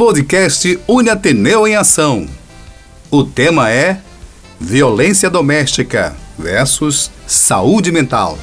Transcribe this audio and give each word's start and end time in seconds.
Podcast 0.00 0.80
Uniateneu 0.88 1.68
em 1.68 1.76
Ação. 1.76 2.26
O 3.10 3.22
tema 3.22 3.70
é 3.70 4.00
Violência 4.58 5.28
Doméstica 5.28 6.16
versus 6.38 7.10
Saúde 7.26 7.92
Mental. 7.92 8.38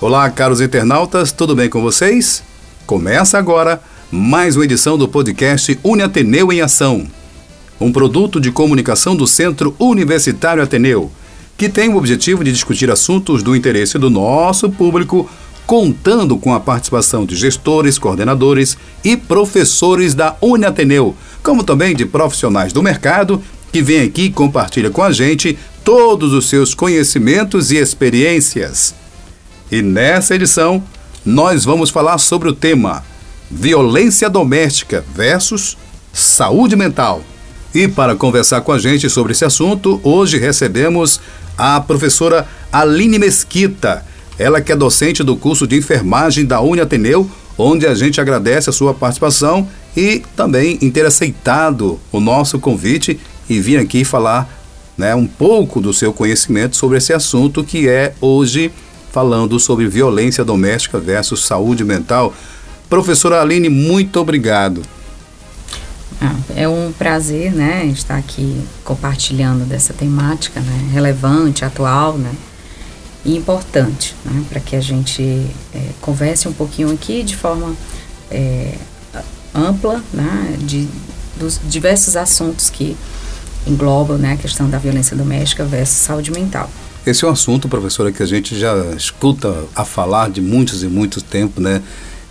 Olá, 0.00 0.30
caros 0.30 0.60
internautas, 0.60 1.32
tudo 1.32 1.56
bem 1.56 1.68
com 1.68 1.82
vocês? 1.82 2.40
Começa 2.86 3.36
agora 3.36 3.82
mais 4.08 4.54
uma 4.54 4.64
edição 4.64 4.96
do 4.96 5.08
podcast 5.08 5.76
Uniateneu 5.82 6.52
em 6.52 6.60
Ação, 6.60 7.04
um 7.80 7.90
produto 7.90 8.40
de 8.40 8.52
comunicação 8.52 9.16
do 9.16 9.26
Centro 9.26 9.74
Universitário 9.76 10.62
Ateneu, 10.62 11.10
que 11.58 11.68
tem 11.68 11.88
o 11.88 11.96
objetivo 11.96 12.44
de 12.44 12.52
discutir 12.52 12.92
assuntos 12.92 13.42
do 13.42 13.56
interesse 13.56 13.98
do 13.98 14.08
nosso 14.08 14.70
público, 14.70 15.28
contando 15.66 16.36
com 16.36 16.52
a 16.52 16.60
participação 16.60 17.24
de 17.24 17.36
gestores, 17.36 17.98
coordenadores 17.98 18.76
e 19.04 19.16
professores 19.16 20.14
da 20.14 20.36
Uniateneu, 20.40 21.16
como 21.42 21.64
também 21.64 21.94
de 21.94 22.04
profissionais 22.04 22.72
do 22.72 22.82
mercado 22.82 23.42
que 23.72 23.82
vêm 23.82 24.02
aqui 24.02 24.24
e 24.24 24.30
compartilham 24.30 24.92
com 24.92 25.02
a 25.02 25.12
gente 25.12 25.58
todos 25.82 26.32
os 26.32 26.48
seus 26.48 26.74
conhecimentos 26.74 27.70
e 27.70 27.76
experiências. 27.76 28.94
E 29.70 29.80
nessa 29.80 30.34
edição, 30.34 30.82
nós 31.24 31.64
vamos 31.64 31.90
falar 31.90 32.18
sobre 32.18 32.48
o 32.48 32.52
tema 32.52 33.02
Violência 33.50 34.28
Doméstica 34.28 35.04
versus 35.14 35.76
Saúde 36.12 36.76
Mental. 36.76 37.22
E 37.74 37.88
para 37.88 38.14
conversar 38.14 38.60
com 38.60 38.72
a 38.72 38.78
gente 38.78 39.08
sobre 39.08 39.32
esse 39.32 39.44
assunto, 39.44 39.98
hoje 40.02 40.38
recebemos 40.38 41.20
a 41.56 41.80
professora 41.80 42.46
Aline 42.70 43.18
Mesquita, 43.18 44.04
ela 44.42 44.60
que 44.60 44.72
é 44.72 44.76
docente 44.76 45.22
do 45.22 45.36
curso 45.36 45.66
de 45.66 45.76
enfermagem 45.76 46.44
da 46.44 46.60
Uniateneu, 46.60 47.30
onde 47.56 47.86
a 47.86 47.94
gente 47.94 48.20
agradece 48.20 48.68
a 48.68 48.72
sua 48.72 48.92
participação 48.92 49.68
e 49.96 50.22
também 50.34 50.78
em 50.82 50.90
ter 50.90 51.06
aceitado 51.06 52.00
o 52.10 52.18
nosso 52.18 52.58
convite 52.58 53.20
e 53.48 53.60
vir 53.60 53.78
aqui 53.78 54.04
falar 54.04 54.48
né, 54.98 55.14
um 55.14 55.26
pouco 55.26 55.80
do 55.80 55.92
seu 55.92 56.12
conhecimento 56.12 56.76
sobre 56.76 56.98
esse 56.98 57.12
assunto 57.12 57.62
que 57.62 57.88
é 57.88 58.14
hoje 58.20 58.72
falando 59.12 59.60
sobre 59.60 59.86
violência 59.86 60.44
doméstica 60.44 60.98
versus 60.98 61.44
saúde 61.44 61.84
mental. 61.84 62.34
Professora 62.88 63.40
Aline, 63.40 63.68
muito 63.68 64.18
obrigado. 64.18 64.82
Ah, 66.20 66.34
é 66.56 66.68
um 66.68 66.92
prazer, 66.96 67.52
né, 67.52 67.86
estar 67.86 68.16
aqui 68.16 68.60
compartilhando 68.84 69.64
dessa 69.66 69.92
temática, 69.92 70.60
né, 70.60 70.90
relevante, 70.92 71.64
atual, 71.64 72.16
né, 72.16 72.32
e 73.24 73.36
importante, 73.36 74.14
né, 74.24 74.44
para 74.48 74.60
que 74.60 74.74
a 74.74 74.80
gente 74.80 75.22
é, 75.74 75.80
converse 76.00 76.48
um 76.48 76.52
pouquinho 76.52 76.92
aqui 76.92 77.22
de 77.22 77.36
forma 77.36 77.74
é, 78.30 78.74
ampla, 79.54 80.02
né, 80.12 80.56
de, 80.60 80.88
dos 81.36 81.60
diversos 81.68 82.16
assuntos 82.16 82.68
que 82.68 82.96
englobam, 83.66 84.18
né, 84.18 84.32
a 84.32 84.36
questão 84.36 84.68
da 84.68 84.78
violência 84.78 85.16
doméstica 85.16 85.64
versus 85.64 85.98
saúde 85.98 86.30
mental. 86.30 86.68
Esse 87.06 87.24
é 87.24 87.28
um 87.28 87.32
assunto, 87.32 87.68
professora, 87.68 88.12
que 88.12 88.22
a 88.22 88.26
gente 88.26 88.58
já 88.58 88.74
escuta 88.96 89.64
a 89.74 89.84
falar 89.84 90.30
de 90.30 90.40
muitos 90.40 90.84
e 90.84 90.86
muito 90.86 91.20
tempo, 91.20 91.60
né? 91.60 91.82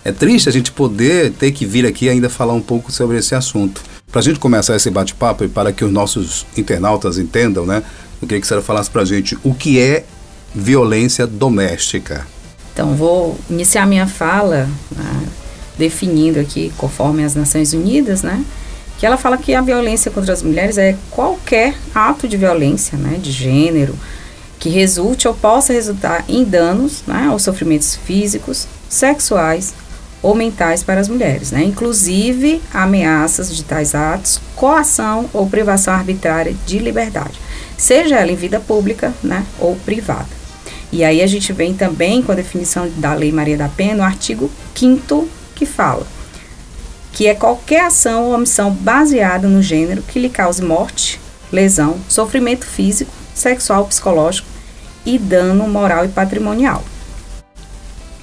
É 0.02 0.10
triste 0.10 0.48
a 0.48 0.52
gente 0.52 0.72
poder 0.72 1.30
ter 1.32 1.52
que 1.52 1.66
vir 1.66 1.84
aqui 1.84 2.08
ainda 2.08 2.30
falar 2.30 2.54
um 2.54 2.60
pouco 2.60 2.90
sobre 2.90 3.18
esse 3.18 3.34
assunto. 3.34 3.82
Para 4.10 4.20
a 4.20 4.22
gente 4.22 4.38
começar 4.38 4.74
esse 4.74 4.90
bate-papo 4.90 5.44
e 5.44 5.48
para 5.48 5.72
que 5.72 5.84
os 5.84 5.92
nossos 5.92 6.46
internautas 6.56 7.18
entendam, 7.18 7.66
né? 7.66 7.82
Eu 8.20 8.26
queria 8.26 8.40
que 8.40 8.46
a 8.46 8.48
senhora 8.48 8.64
falasse 8.64 8.90
para 8.90 9.02
a 9.02 9.04
gente 9.04 9.36
o 9.44 9.54
que 9.54 9.78
é 9.78 10.04
violência 10.54 11.26
doméstica. 11.26 12.26
Então, 12.72 12.94
vou 12.94 13.38
iniciar 13.50 13.86
minha 13.86 14.06
fala 14.06 14.68
né, 14.90 15.22
definindo 15.78 16.40
aqui, 16.40 16.72
conforme 16.76 17.24
as 17.24 17.34
Nações 17.34 17.72
Unidas, 17.72 18.22
né? 18.22 18.44
Que 18.98 19.06
ela 19.06 19.16
fala 19.16 19.36
que 19.36 19.54
a 19.54 19.60
violência 19.60 20.10
contra 20.10 20.32
as 20.32 20.42
mulheres 20.42 20.78
é 20.78 20.96
qualquer 21.10 21.74
ato 21.94 22.28
de 22.28 22.36
violência, 22.36 22.96
né? 22.96 23.18
De 23.20 23.32
gênero, 23.32 23.94
que 24.62 24.68
resulte 24.68 25.26
ou 25.26 25.34
possa 25.34 25.72
resultar 25.72 26.24
em 26.28 26.44
danos 26.44 27.02
né, 27.04 27.28
ou 27.32 27.38
sofrimentos 27.40 27.96
físicos, 27.96 28.68
sexuais 28.88 29.74
ou 30.22 30.36
mentais 30.36 30.84
para 30.84 31.00
as 31.00 31.08
mulheres, 31.08 31.50
né, 31.50 31.64
inclusive 31.64 32.62
ameaças 32.72 33.54
de 33.56 33.64
tais 33.64 33.92
atos, 33.92 34.40
coação 34.54 35.28
ou 35.32 35.48
privação 35.48 35.92
arbitrária 35.92 36.54
de 36.64 36.78
liberdade, 36.78 37.40
seja 37.76 38.20
ela 38.20 38.30
em 38.30 38.36
vida 38.36 38.60
pública 38.60 39.12
né, 39.20 39.44
ou 39.58 39.74
privada. 39.74 40.41
E 40.92 41.02
aí 41.02 41.22
a 41.22 41.26
gente 41.26 41.52
vem 41.52 41.72
também 41.74 42.22
com 42.22 42.30
a 42.30 42.34
definição 42.34 42.88
da 42.98 43.14
Lei 43.14 43.32
Maria 43.32 43.56
da 43.56 43.68
Penha 43.68 43.94
no 43.94 44.02
artigo 44.02 44.50
5 44.74 45.28
que 45.54 45.66
fala 45.66 46.06
que 47.12 47.26
é 47.26 47.34
qualquer 47.34 47.84
ação 47.84 48.24
ou 48.24 48.34
omissão 48.34 48.70
baseada 48.70 49.46
no 49.46 49.62
gênero 49.62 50.02
que 50.02 50.18
lhe 50.18 50.30
cause 50.30 50.62
morte, 50.62 51.20
lesão, 51.52 51.98
sofrimento 52.08 52.64
físico, 52.64 53.12
sexual, 53.34 53.84
psicológico 53.86 54.48
e 55.04 55.18
dano 55.18 55.68
moral 55.68 56.04
e 56.04 56.08
patrimonial. 56.08 56.82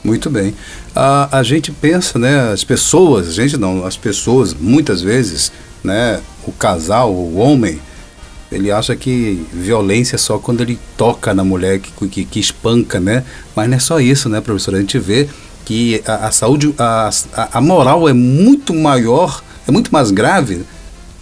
Muito 0.03 0.29
bem. 0.29 0.55
A, 0.95 1.37
a 1.37 1.43
gente 1.43 1.71
pensa, 1.71 2.17
né, 2.17 2.51
as 2.51 2.63
pessoas, 2.63 3.27
a 3.27 3.31
gente 3.31 3.57
não, 3.57 3.85
as 3.85 3.95
pessoas, 3.95 4.53
muitas 4.53 5.01
vezes, 5.01 5.51
né, 5.83 6.19
o 6.47 6.51
casal, 6.51 7.13
o 7.13 7.37
homem, 7.37 7.79
ele 8.51 8.71
acha 8.71 8.95
que 8.95 9.45
violência 9.53 10.15
é 10.15 10.19
só 10.19 10.37
quando 10.37 10.61
ele 10.61 10.79
toca 10.97 11.33
na 11.33 11.43
mulher, 11.43 11.79
que, 11.79 12.07
que, 12.07 12.25
que 12.25 12.39
espanca, 12.39 12.99
né? 12.99 13.23
Mas 13.55 13.69
não 13.69 13.77
é 13.77 13.79
só 13.79 13.99
isso, 13.99 14.27
né, 14.29 14.41
professor? 14.41 14.75
A 14.75 14.79
gente 14.79 14.97
vê 14.97 15.27
que 15.65 16.01
a, 16.05 16.27
a 16.27 16.31
saúde, 16.31 16.73
a, 16.77 17.09
a 17.53 17.61
moral 17.61 18.09
é 18.09 18.13
muito 18.13 18.73
maior, 18.73 19.43
é 19.67 19.71
muito 19.71 19.91
mais 19.91 20.09
grave, 20.09 20.63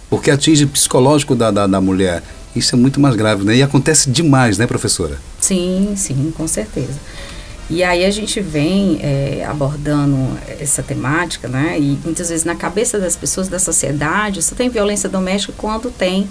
porque 0.08 0.30
atinge 0.30 0.64
o 0.64 0.68
psicológico 0.68 1.34
da, 1.34 1.50
da, 1.50 1.66
da 1.66 1.80
mulher 1.80 2.22
isso 2.58 2.74
é 2.74 2.78
muito 2.78 3.00
mais 3.00 3.14
grave, 3.14 3.44
né? 3.44 3.56
E 3.56 3.62
acontece 3.62 4.10
demais, 4.10 4.58
né, 4.58 4.66
professora? 4.66 5.18
Sim, 5.40 5.92
sim, 5.96 6.32
com 6.36 6.46
certeza. 6.48 6.98
E 7.70 7.84
aí 7.84 8.04
a 8.04 8.10
gente 8.10 8.40
vem 8.40 8.98
é, 9.02 9.44
abordando 9.46 10.16
essa 10.58 10.82
temática, 10.82 11.48
né? 11.48 11.78
E 11.78 11.98
muitas 12.02 12.30
vezes 12.30 12.44
na 12.44 12.54
cabeça 12.54 12.98
das 12.98 13.14
pessoas 13.14 13.48
da 13.48 13.58
sociedade, 13.58 14.42
só 14.42 14.54
tem 14.54 14.70
violência 14.70 15.08
doméstica 15.08 15.52
quando 15.56 15.90
tem 15.90 16.26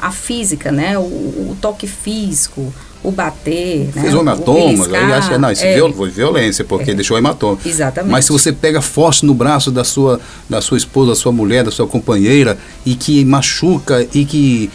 a 0.00 0.10
física, 0.10 0.72
né? 0.72 0.98
O, 0.98 1.02
o 1.02 1.56
toque 1.60 1.86
físico, 1.86 2.72
o 3.02 3.10
bater, 3.10 3.90
né? 3.94 4.02
Fez 4.02 4.14
um 4.14 4.20
hematoma, 4.20 4.84
ele 4.84 4.96
acha, 4.96 5.38
não, 5.38 5.50
isso 5.50 5.64
é, 5.64 5.92
foi 5.92 6.10
violência, 6.10 6.64
porque 6.64 6.90
é, 6.90 6.94
deixou 6.94 7.16
hematoma. 7.16 7.58
Exatamente. 7.64 8.12
Mas 8.12 8.24
se 8.26 8.32
você 8.32 8.52
pega 8.52 8.80
forte 8.80 9.24
no 9.24 9.34
braço 9.34 9.70
da 9.70 9.84
sua, 9.84 10.20
da 10.48 10.60
sua 10.60 10.76
esposa, 10.76 11.10
da 11.10 11.16
sua 11.16 11.32
mulher, 11.32 11.64
da 11.64 11.70
sua 11.70 11.86
companheira, 11.86 12.58
e 12.84 12.94
que 12.94 13.24
machuca 13.24 14.06
e 14.12 14.24
que 14.24 14.70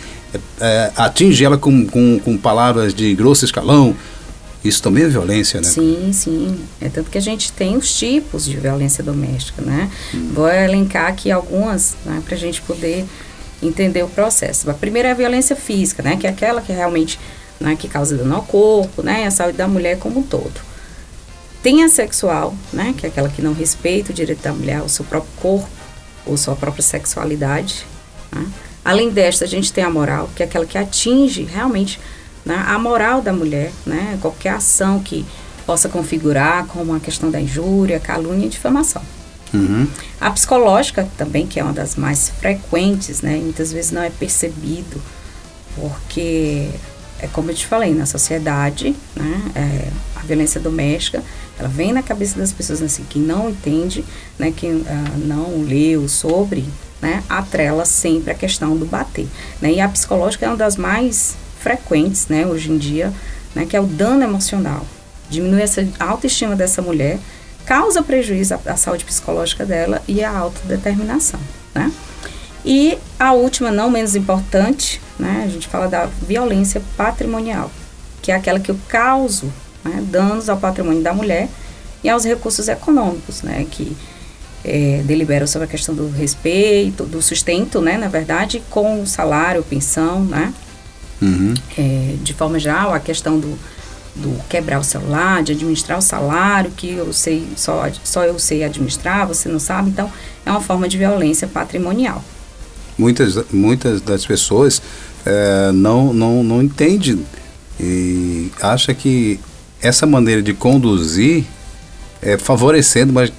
é, 0.59 0.91
atinge 0.95 1.43
ela 1.43 1.57
com, 1.57 1.85
com, 1.85 2.19
com 2.19 2.37
palavras 2.37 2.93
de 2.93 3.13
grosso 3.13 3.45
escalão, 3.45 3.95
isso 4.63 4.81
também 4.81 5.03
é 5.03 5.07
violência, 5.07 5.61
né? 5.61 5.67
Sim, 5.67 6.09
sim. 6.11 6.57
É 6.81 6.89
tanto 6.89 7.11
que 7.11 7.19
a 7.19 7.21
gente 7.21 7.51
tem 7.51 7.77
os 7.77 7.95
tipos 7.95 8.45
de 8.45 8.57
violência 8.57 9.03
doméstica, 9.03 9.61
né? 9.61 9.91
Hum. 10.13 10.31
Vou 10.33 10.49
elencar 10.49 11.07
aqui 11.07 11.31
algumas, 11.31 11.95
né, 12.03 12.21
para 12.25 12.33
a 12.35 12.37
gente 12.37 12.61
poder 12.63 13.05
entender 13.61 14.03
o 14.03 14.09
processo. 14.09 14.69
A 14.69 14.73
primeira 14.73 15.09
é 15.09 15.11
a 15.11 15.15
violência 15.15 15.55
física, 15.55 16.03
né? 16.03 16.17
Que 16.17 16.27
é 16.27 16.29
aquela 16.29 16.61
que 16.61 16.73
realmente, 16.73 17.19
né, 17.59 17.75
que 17.75 17.87
causa 17.87 18.15
dano 18.15 18.35
ao 18.35 18.43
corpo, 18.43 19.01
né? 19.01 19.25
A 19.25 19.31
saúde 19.31 19.57
da 19.57 19.67
mulher 19.67 19.97
como 19.97 20.19
um 20.19 20.23
todo. 20.23 20.59
Tem 21.61 21.83
a 21.83 21.89
sexual, 21.89 22.53
né? 22.71 22.93
Que 22.97 23.05
é 23.05 23.09
aquela 23.09 23.29
que 23.29 23.41
não 23.41 23.53
respeita 23.53 24.11
o 24.11 24.15
direito 24.15 24.41
da 24.41 24.53
mulher, 24.53 24.81
o 24.81 24.89
seu 24.89 25.05
próprio 25.05 25.31
corpo 25.37 25.67
ou 26.25 26.37
sua 26.37 26.55
própria 26.55 26.83
sexualidade, 26.83 27.85
né? 28.31 28.45
Além 28.83 29.09
desta, 29.09 29.45
a 29.45 29.47
gente 29.47 29.73
tem 29.73 29.83
a 29.83 29.89
moral, 29.89 30.29
que 30.35 30.43
é 30.43 30.45
aquela 30.45 30.65
que 30.65 30.77
atinge 30.77 31.43
realmente 31.43 31.99
né, 32.45 32.63
a 32.67 32.77
moral 32.77 33.19
da 33.19 33.33
mulher, 33.33 33.71
né? 33.83 34.17
Qualquer 34.21 34.53
ação 34.53 34.99
que 34.99 35.25
possa 35.65 35.89
configurar 35.89 36.67
como 36.67 36.93
a 36.93 36.99
questão 36.99 37.31
da 37.31 37.41
injúria, 37.41 37.99
calúnia 37.99 38.45
e 38.45 38.49
difamação. 38.49 39.01
Uhum. 39.55 39.87
A 40.19 40.31
psicológica 40.31 41.07
também, 41.17 41.47
que 41.47 41.59
é 41.59 41.63
uma 41.63 41.73
das 41.73 41.95
mais 41.95 42.29
frequentes, 42.29 43.21
né? 43.21 43.37
Muitas 43.37 43.71
vezes 43.71 43.91
não 43.91 44.01
é 44.01 44.09
percebido, 44.09 45.01
porque 45.75 46.69
é 47.19 47.27
como 47.27 47.51
eu 47.51 47.55
te 47.55 47.65
falei, 47.65 47.93
na 47.93 48.05
sociedade, 48.05 48.95
né? 49.15 49.41
É, 49.55 49.87
a 50.15 50.21
violência 50.21 50.59
doméstica, 50.59 51.23
ela 51.57 51.69
vem 51.69 51.93
na 51.93 52.03
cabeça 52.03 52.37
das 52.37 52.51
pessoas 52.51 52.81
assim, 52.81 53.03
que 53.09 53.19
não 53.19 53.49
entende, 53.49 54.03
né? 54.37 54.51
Que 54.55 54.67
uh, 54.67 54.85
não 55.25 55.63
leu 55.63 56.07
sobre 56.07 56.65
né, 57.01 57.23
atrela 57.29 57.85
sempre 57.85 58.31
a 58.31 58.33
questão 58.33 58.75
do 58.75 58.85
bater. 58.85 59.27
Né? 59.61 59.73
E 59.73 59.81
a 59.81 59.87
psicológica 59.87 60.45
é 60.45 60.49
uma 60.49 60.57
das 60.57 60.75
mais 60.75 61.35
frequentes, 61.59 62.27
né, 62.27 62.45
hoje 62.45 62.71
em 62.71 62.77
dia, 62.77 63.13
né, 63.53 63.65
que 63.65 63.75
é 63.75 63.81
o 63.81 63.85
dano 63.85 64.23
emocional. 64.23 64.85
Diminui 65.29 65.61
essa 65.61 65.87
autoestima 65.99 66.55
dessa 66.55 66.81
mulher, 66.81 67.19
causa 67.65 68.03
prejuízo 68.03 68.53
à, 68.53 68.59
à 68.71 68.77
saúde 68.77 69.05
psicológica 69.05 69.65
dela 69.65 70.01
e 70.07 70.23
à 70.23 70.37
autodeterminação, 70.37 71.39
né? 71.73 71.91
E 72.65 72.97
a 73.19 73.31
última, 73.31 73.69
não 73.69 73.91
menos 73.91 74.15
importante, 74.15 74.99
né, 75.19 75.43
a 75.45 75.47
gente 75.47 75.67
fala 75.67 75.87
da 75.87 76.07
violência 76.07 76.81
patrimonial, 76.97 77.69
que 78.23 78.31
é 78.31 78.35
aquela 78.35 78.59
que 78.59 78.71
eu 78.71 78.79
causo 78.87 79.53
né, 79.83 80.03
danos 80.07 80.49
ao 80.49 80.57
patrimônio 80.57 81.03
da 81.03 81.13
mulher 81.13 81.47
e 82.03 82.09
aos 82.09 82.25
recursos 82.25 82.67
econômicos, 82.67 83.43
né, 83.43 83.67
que 83.69 83.95
é, 84.63 85.03
deliberam 85.05 85.45
sobre 85.45 85.67
a 85.67 85.69
questão 85.69 85.93
do 85.93 86.09
respeito, 86.09 87.03
do 87.03 87.21
sustento, 87.21 87.79
né, 87.81 87.99
na 87.99 88.07
verdade, 88.07 88.63
com 88.71 88.99
o 88.99 89.05
salário, 89.05 89.61
pensão, 89.61 90.23
né, 90.25 90.51
uhum. 91.21 91.53
é, 91.77 92.15
de 92.23 92.33
forma 92.33 92.57
geral, 92.57 92.95
a 92.95 92.99
questão 92.99 93.39
do, 93.39 93.59
do 94.15 94.39
quebrar 94.47 94.79
o 94.79 94.83
celular, 94.83 95.43
de 95.43 95.51
administrar 95.51 95.99
o 95.99 96.01
salário, 96.01 96.71
que 96.71 96.93
eu 96.93 97.11
sei, 97.11 97.45
só, 97.55 97.85
só 98.03 98.23
eu 98.23 98.39
sei 98.39 98.63
administrar, 98.63 99.27
você 99.27 99.49
não 99.49 99.59
sabe, 99.59 99.89
então 99.89 100.09
é 100.45 100.51
uma 100.51 100.61
forma 100.61 100.87
de 100.87 100.97
violência 100.97 101.47
patrimonial. 101.47 102.23
Muitas, 102.97 103.37
muitas 103.51 103.99
das 103.99 104.25
pessoas 104.25 104.81
é, 105.25 105.71
não, 105.73 106.13
não, 106.13 106.43
não 106.43 106.63
entendem 106.63 107.25
e 107.79 108.51
acha 108.61 108.93
que 108.93 109.39
essa 109.81 110.05
maneira 110.05 110.41
de 110.41 110.53
conduzir 110.53 111.43
é 112.21 112.37
favorecendo, 112.37 113.11
mas 113.11 113.31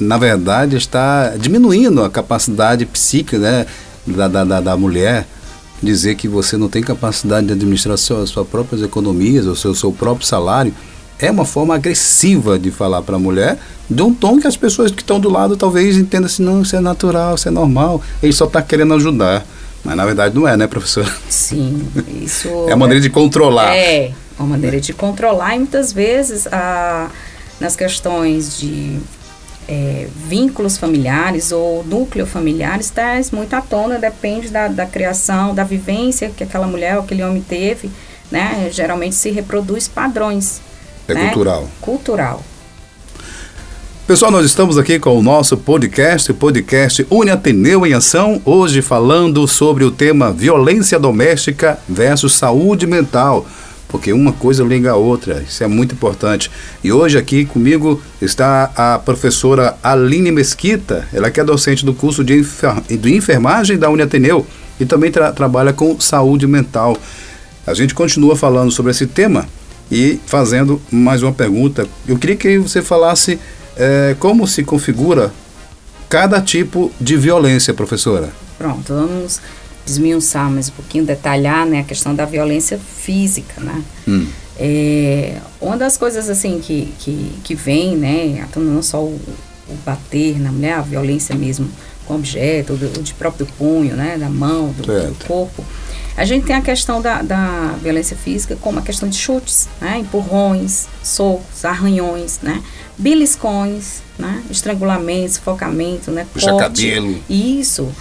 na 0.00 0.18
verdade 0.18 0.76
está 0.76 1.34
diminuindo 1.38 2.02
a 2.02 2.10
capacidade 2.10 2.84
psíquica 2.86 3.38
né, 3.38 3.66
da, 4.04 4.26
da, 4.26 4.60
da 4.60 4.76
mulher 4.76 5.26
dizer 5.84 6.14
que 6.14 6.26
você 6.26 6.56
não 6.56 6.68
tem 6.68 6.82
capacidade 6.82 7.46
de 7.46 7.52
administrar 7.52 7.96
suas, 7.98 8.30
suas 8.30 8.48
próprias 8.48 8.82
economias, 8.82 9.46
ou 9.46 9.54
seu, 9.54 9.74
seu 9.74 9.92
próprio 9.92 10.26
salário, 10.26 10.74
é 11.18 11.30
uma 11.30 11.44
forma 11.44 11.74
agressiva 11.74 12.58
de 12.58 12.70
falar 12.70 13.02
para 13.02 13.16
a 13.16 13.18
mulher, 13.18 13.58
de 13.88 14.02
um 14.02 14.12
tom 14.12 14.40
que 14.40 14.46
as 14.46 14.56
pessoas 14.56 14.90
que 14.90 15.02
estão 15.02 15.20
do 15.20 15.30
lado 15.30 15.56
talvez 15.56 15.96
entendam 15.96 16.26
assim, 16.26 16.42
não, 16.42 16.62
isso 16.62 16.74
é 16.74 16.80
natural, 16.80 17.34
isso 17.34 17.48
é 17.48 17.50
normal, 17.50 18.02
ele 18.22 18.32
só 18.32 18.46
está 18.46 18.60
querendo 18.60 18.94
ajudar. 18.94 19.46
Mas 19.84 19.96
na 19.96 20.04
verdade 20.06 20.34
não 20.34 20.48
é, 20.48 20.56
né, 20.56 20.66
professora? 20.66 21.12
Sim, 21.28 21.86
isso. 22.22 22.48
é 22.68 22.72
a 22.72 22.76
maneira 22.76 23.00
de 23.00 23.10
controlar. 23.10 23.76
É, 23.76 24.12
uma 24.38 24.48
maneira 24.48 24.80
de 24.80 24.92
controlar 24.92 25.54
e 25.54 25.58
muitas 25.58 25.92
vezes 25.92 26.46
a, 26.46 27.10
nas 27.60 27.76
questões 27.76 28.58
de 28.58 28.98
é, 29.68 30.06
vínculos 30.14 30.76
familiares 30.76 31.52
ou 31.52 31.84
núcleo 31.84 32.26
familiares 32.26 32.90
traz 32.90 33.30
muito 33.30 33.54
à 33.54 33.60
tona, 33.60 33.98
depende 33.98 34.48
da, 34.48 34.68
da 34.68 34.86
criação, 34.86 35.54
da 35.54 35.64
vivência 35.64 36.30
que 36.30 36.44
aquela 36.44 36.66
mulher 36.66 36.96
ou 36.96 37.02
aquele 37.02 37.22
homem 37.22 37.42
teve, 37.42 37.90
né? 38.30 38.68
Geralmente 38.70 39.14
se 39.14 39.30
reproduz 39.30 39.88
padrões. 39.88 40.60
É 41.08 41.14
né? 41.14 41.24
cultural. 41.26 41.68
Cultural. 41.80 42.42
Pessoal, 44.06 44.30
nós 44.30 44.44
estamos 44.44 44.76
aqui 44.76 44.98
com 44.98 45.18
o 45.18 45.22
nosso 45.22 45.56
podcast, 45.56 46.30
o 46.30 46.34
podcast 46.34 47.06
Une 47.10 47.30
Ateneu 47.30 47.86
em 47.86 47.94
Ação, 47.94 48.40
hoje 48.44 48.82
falando 48.82 49.48
sobre 49.48 49.82
o 49.82 49.90
tema 49.90 50.30
violência 50.30 50.98
doméstica 50.98 51.78
versus 51.88 52.34
saúde 52.34 52.86
mental 52.86 53.46
porque 53.94 54.12
uma 54.12 54.32
coisa 54.32 54.64
liga 54.64 54.90
a 54.90 54.96
outra, 54.96 55.44
isso 55.48 55.62
é 55.62 55.68
muito 55.68 55.94
importante. 55.94 56.50
E 56.82 56.90
hoje 56.90 57.16
aqui 57.16 57.44
comigo 57.44 58.02
está 58.20 58.72
a 58.74 58.98
professora 58.98 59.76
Aline 59.84 60.32
Mesquita, 60.32 61.06
ela 61.12 61.30
que 61.30 61.38
é 61.38 61.44
docente 61.44 61.86
do 61.86 61.94
curso 61.94 62.24
de, 62.24 62.40
enfer 62.40 62.80
de 62.90 63.14
enfermagem 63.14 63.78
da 63.78 63.88
Uniateneu 63.88 64.44
e 64.80 64.84
também 64.84 65.12
tra 65.12 65.30
trabalha 65.30 65.72
com 65.72 66.00
saúde 66.00 66.44
mental. 66.44 66.98
A 67.64 67.72
gente 67.72 67.94
continua 67.94 68.34
falando 68.34 68.72
sobre 68.72 68.90
esse 68.90 69.06
tema 69.06 69.46
e 69.88 70.18
fazendo 70.26 70.82
mais 70.90 71.22
uma 71.22 71.32
pergunta. 71.32 71.86
Eu 72.04 72.18
queria 72.18 72.34
que 72.34 72.58
você 72.58 72.82
falasse 72.82 73.38
é, 73.76 74.16
como 74.18 74.44
se 74.48 74.64
configura 74.64 75.32
cada 76.08 76.40
tipo 76.40 76.90
de 77.00 77.16
violência, 77.16 77.72
professora. 77.72 78.28
Pronto, 78.58 78.92
vamos 78.92 79.40
desmiuçar 79.84 80.50
mais 80.50 80.68
um 80.68 80.72
pouquinho, 80.72 81.04
detalhar 81.04 81.66
né, 81.66 81.80
a 81.80 81.84
questão 81.84 82.14
da 82.14 82.24
violência 82.24 82.78
física, 82.78 83.60
né? 83.60 83.82
Hum. 84.08 84.26
É, 84.56 85.36
uma 85.60 85.76
das 85.76 85.96
coisas 85.96 86.30
assim 86.30 86.60
que, 86.60 86.92
que, 86.98 87.32
que 87.42 87.54
vem, 87.54 87.96
né, 87.96 88.46
não 88.56 88.82
só 88.82 89.02
o, 89.02 89.20
o 89.68 89.74
bater 89.84 90.40
na 90.40 90.52
mulher, 90.52 90.74
a 90.74 90.80
violência 90.80 91.34
mesmo 91.34 91.68
com 92.06 92.14
objeto, 92.14 92.74
do, 92.74 93.02
de 93.02 93.14
próprio 93.14 93.46
punho, 93.58 93.96
né, 93.96 94.16
da 94.16 94.28
mão, 94.28 94.68
do, 94.68 94.82
do, 94.82 95.24
corpo. 95.26 95.64
A 96.16 96.24
gente 96.24 96.46
tem 96.46 96.54
a 96.54 96.60
questão 96.60 97.02
da, 97.02 97.22
da 97.22 97.74
violência 97.82 98.16
física 98.16 98.56
como 98.60 98.78
a 98.78 98.82
questão 98.82 99.08
de 99.08 99.16
chutes, 99.16 99.68
né, 99.80 99.98
empurrões, 99.98 100.86
socos, 101.02 101.64
arranhões, 101.64 102.38
né, 102.40 102.62
beliscões, 102.96 104.02
né, 104.16 104.40
estrangulamentos, 104.48 105.34
sufocamento, 105.34 106.12
né, 106.12 106.26
Puxa 106.32 106.50
corte, 106.50 106.62
cabelo. 106.62 107.18
Isso 107.28 107.92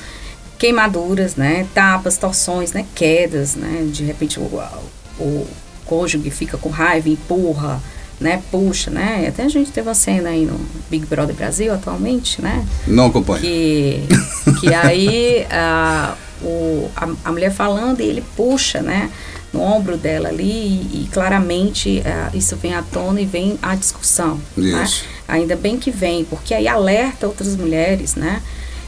queimaduras, 0.64 1.36
né, 1.36 1.68
tapas, 1.74 2.18
torções, 2.18 2.72
né, 2.72 2.86
quedas, 2.96 3.54
né, 3.54 3.86
de 3.92 4.02
repente 4.06 4.40
o, 4.40 4.44
o 5.20 5.46
cônjuge 5.86 6.30
fica 6.30 6.58
com 6.58 6.70
raiva, 6.70 7.10
empurra, 7.10 7.82
né, 8.18 8.42
puxa, 8.50 8.90
né, 8.90 9.26
até 9.28 9.44
a 9.44 9.50
gente 9.50 9.72
teve 9.72 9.90
uma 9.90 9.94
cena 9.94 10.30
aí 10.30 10.46
no 10.46 10.58
Big 10.90 11.06
Brother 11.06 11.36
Brasil 11.36 11.74
atualmente, 11.74 12.42
né, 12.42 12.66
não 12.88 13.08
acompanho, 13.08 13.42
que, 13.42 14.04
que 14.62 14.74
aí 14.74 15.46
a, 15.52 16.16
o, 16.42 16.90
a, 16.96 17.10
a 17.26 17.32
mulher 17.34 17.52
falando 17.52 18.00
e 18.00 18.06
ele 18.06 18.24
puxa, 18.34 18.82
né, 18.82 19.12
no 19.52 19.60
ombro 19.62 19.98
dela 19.98 20.30
ali 20.30 20.46
e, 20.46 21.04
e 21.04 21.10
claramente 21.12 22.02
uh, 22.06 22.36
isso 22.36 22.56
vem 22.56 22.74
à 22.74 22.82
tona 22.82 23.20
e 23.20 23.26
vem 23.26 23.60
à 23.62 23.76
discussão. 23.76 24.40
Né? 24.58 24.88
Ainda 25.28 25.56
bem 25.56 25.78
que 25.78 25.92
vem, 25.92 26.26
porque 26.26 26.56
aí 26.56 26.68
alerta 26.68 27.28
outras 27.28 27.56
mulheres, 27.56 28.16
né? 28.16 28.42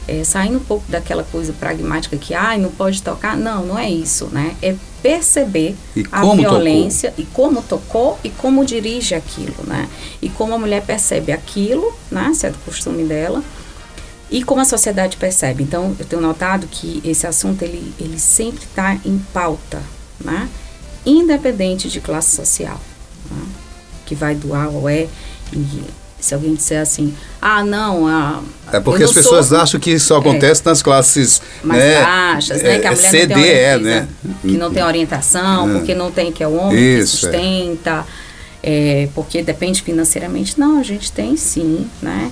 É, 0.08 0.22
saindo 0.22 0.58
um 0.58 0.64
pouco 0.64 0.84
daquela 0.90 1.24
coisa 1.24 1.52
pragmática 1.52 2.16
que, 2.16 2.34
ai, 2.34 2.56
ah, 2.56 2.58
não 2.58 2.70
pode 2.70 3.02
tocar. 3.02 3.36
Não, 3.36 3.66
não 3.66 3.78
é 3.78 3.90
isso, 3.90 4.26
né? 4.26 4.56
É 4.62 4.74
perceber 5.02 5.76
a 6.12 6.22
violência 6.34 7.10
tocou? 7.10 7.24
e 7.24 7.34
como 7.34 7.62
tocou 7.62 8.18
e 8.24 8.30
como 8.30 8.64
dirige 8.64 9.14
aquilo, 9.14 9.56
né? 9.64 9.88
E 10.22 10.28
como 10.28 10.54
a 10.54 10.58
mulher 10.58 10.84
percebe 10.84 11.32
aquilo, 11.32 11.92
né? 12.10 12.32
Se 12.34 12.46
é 12.46 12.50
do 12.50 12.58
costume 12.58 13.04
dela. 13.04 13.42
E 14.30 14.42
como 14.42 14.60
a 14.60 14.64
sociedade 14.64 15.16
percebe. 15.16 15.62
Então, 15.62 15.94
eu 15.98 16.04
tenho 16.04 16.22
notado 16.22 16.66
que 16.66 17.00
esse 17.04 17.26
assunto, 17.26 17.62
ele, 17.62 17.92
ele 17.98 18.18
sempre 18.18 18.64
está 18.64 18.94
em 19.04 19.18
pauta, 19.32 19.82
né? 20.20 20.48
Independente 21.04 21.88
de 21.88 22.00
classe 22.00 22.34
social, 22.34 22.80
né? 23.30 23.46
Que 24.04 24.14
vai 24.14 24.34
do 24.34 24.54
A 24.54 24.64
ao 24.64 24.88
E. 24.88 25.08
E 25.52 25.84
se 26.26 26.34
alguém 26.34 26.54
disser 26.54 26.80
assim, 26.80 27.14
ah, 27.40 27.64
não, 27.64 28.06
ah, 28.06 28.42
é 28.72 28.80
porque 28.80 29.04
as 29.04 29.12
pessoas 29.12 29.46
sou... 29.46 29.58
acham 29.58 29.78
que 29.78 29.92
isso 29.92 30.06
só 30.06 30.18
acontece 30.18 30.60
é, 30.64 30.68
nas 30.68 30.82
classes 30.82 31.40
mais 31.62 31.82
né, 31.82 32.02
baixas, 32.02 32.62
né? 32.62 32.78
Que 32.78 32.86
a 32.86 32.92
mulher 32.92 33.10
CDE, 33.10 33.26
não 33.26 33.42
tem 33.42 33.50
é, 33.50 33.78
né? 33.78 34.08
Que 34.42 34.56
não 34.56 34.72
tem 34.72 34.82
orientação, 34.82 35.70
é. 35.70 35.72
porque 35.78 35.94
não 35.94 36.10
tem 36.10 36.32
que 36.32 36.42
é 36.42 36.48
o 36.48 36.56
homem 36.56 36.98
isso, 36.98 37.20
que 37.20 37.26
é. 37.26 37.30
sustenta, 37.30 38.06
é. 38.62 39.08
porque 39.14 39.42
depende 39.42 39.82
financeiramente. 39.82 40.58
Não, 40.58 40.80
a 40.80 40.82
gente 40.82 41.12
tem 41.12 41.36
sim, 41.36 41.86
né? 42.02 42.30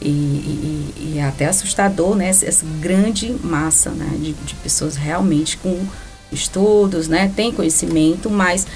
E, 0.00 0.08
e, 0.08 0.94
e 0.96 1.18
é 1.18 1.24
até 1.24 1.46
assustador, 1.46 2.16
né? 2.16 2.28
Essa 2.28 2.66
grande 2.80 3.34
massa 3.42 3.90
né? 3.90 4.10
de, 4.14 4.32
de 4.32 4.54
pessoas 4.56 4.96
realmente 4.96 5.56
com 5.56 5.80
estudos, 6.32 7.08
né? 7.08 7.30
Tem 7.34 7.52
conhecimento, 7.52 8.28
mas 8.28 8.66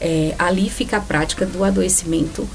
é, 0.00 0.34
ali 0.38 0.70
fica 0.70 0.96
a 0.96 1.00
prática 1.00 1.44
do 1.44 1.62
adoecimento 1.62 2.48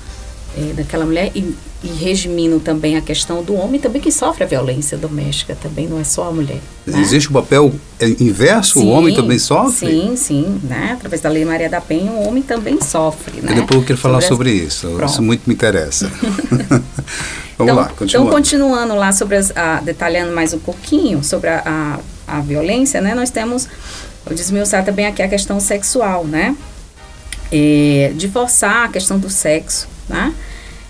é, 0.57 0.73
daquela 0.73 1.05
mulher 1.05 1.31
e, 1.35 1.53
e 1.83 1.87
regimindo 1.87 2.59
também 2.59 2.95
a 2.95 3.01
questão 3.01 3.43
do 3.43 3.53
homem 3.55 3.79
também 3.79 4.01
que 4.01 4.11
sofre 4.11 4.43
a 4.43 4.47
violência 4.47 4.97
doméstica 4.97 5.55
também 5.61 5.87
não 5.87 5.99
é 5.99 6.03
só 6.03 6.29
a 6.29 6.31
mulher 6.31 6.59
né? 6.85 7.01
existe 7.01 7.29
o 7.29 7.33
papel 7.33 7.73
é, 7.99 8.07
inverso? 8.19 8.79
Sim, 8.79 8.85
o 8.85 8.89
homem 8.89 9.13
também 9.13 9.37
sofre? 9.37 9.87
sim 9.87 10.15
sim 10.15 10.59
né? 10.63 10.91
Através 10.93 11.21
da 11.21 11.29
lei 11.29 11.43
Maria 11.43 11.69
da 11.69 11.81
Penha 11.81 12.11
o 12.11 12.27
homem 12.27 12.41
também 12.41 12.79
sofre 12.81 13.41
né? 13.41 13.51
e 13.51 13.55
depois 13.55 13.81
eu 13.81 13.85
quero 13.85 13.99
falar 13.99 14.21
sobre, 14.21 14.49
sobre 14.49 14.67
isso 14.67 14.87
Pronto. 14.87 15.11
isso 15.11 15.21
muito 15.21 15.43
me 15.45 15.53
interessa. 15.53 16.09
Vamos 17.57 17.71
então, 17.71 17.75
lá 17.75 17.91
então 18.01 18.27
continuando. 18.27 18.95
lá 18.95 19.11
sobre 19.11 19.37
as, 19.37 19.55
a, 19.55 19.79
detalhando 19.79 20.33
mais 20.33 20.53
um 20.53 20.59
pouquinho 20.59 21.23
sobre 21.23 21.49
a, 21.49 21.99
a, 22.27 22.37
a 22.37 22.41
violência 22.41 22.99
né? 23.01 23.15
Nós 23.15 23.29
temos 23.29 23.67
desmiuçar 24.31 24.83
também 24.83 25.05
aqui 25.05 25.21
a 25.21 25.27
questão 25.27 25.59
sexual 25.59 26.25
né? 26.25 26.55
É, 27.51 28.11
de 28.15 28.27
forçar 28.27 28.85
a 28.85 28.87
questão 28.89 29.19
do 29.19 29.29
sexo 29.29 29.87
né? 30.09 30.33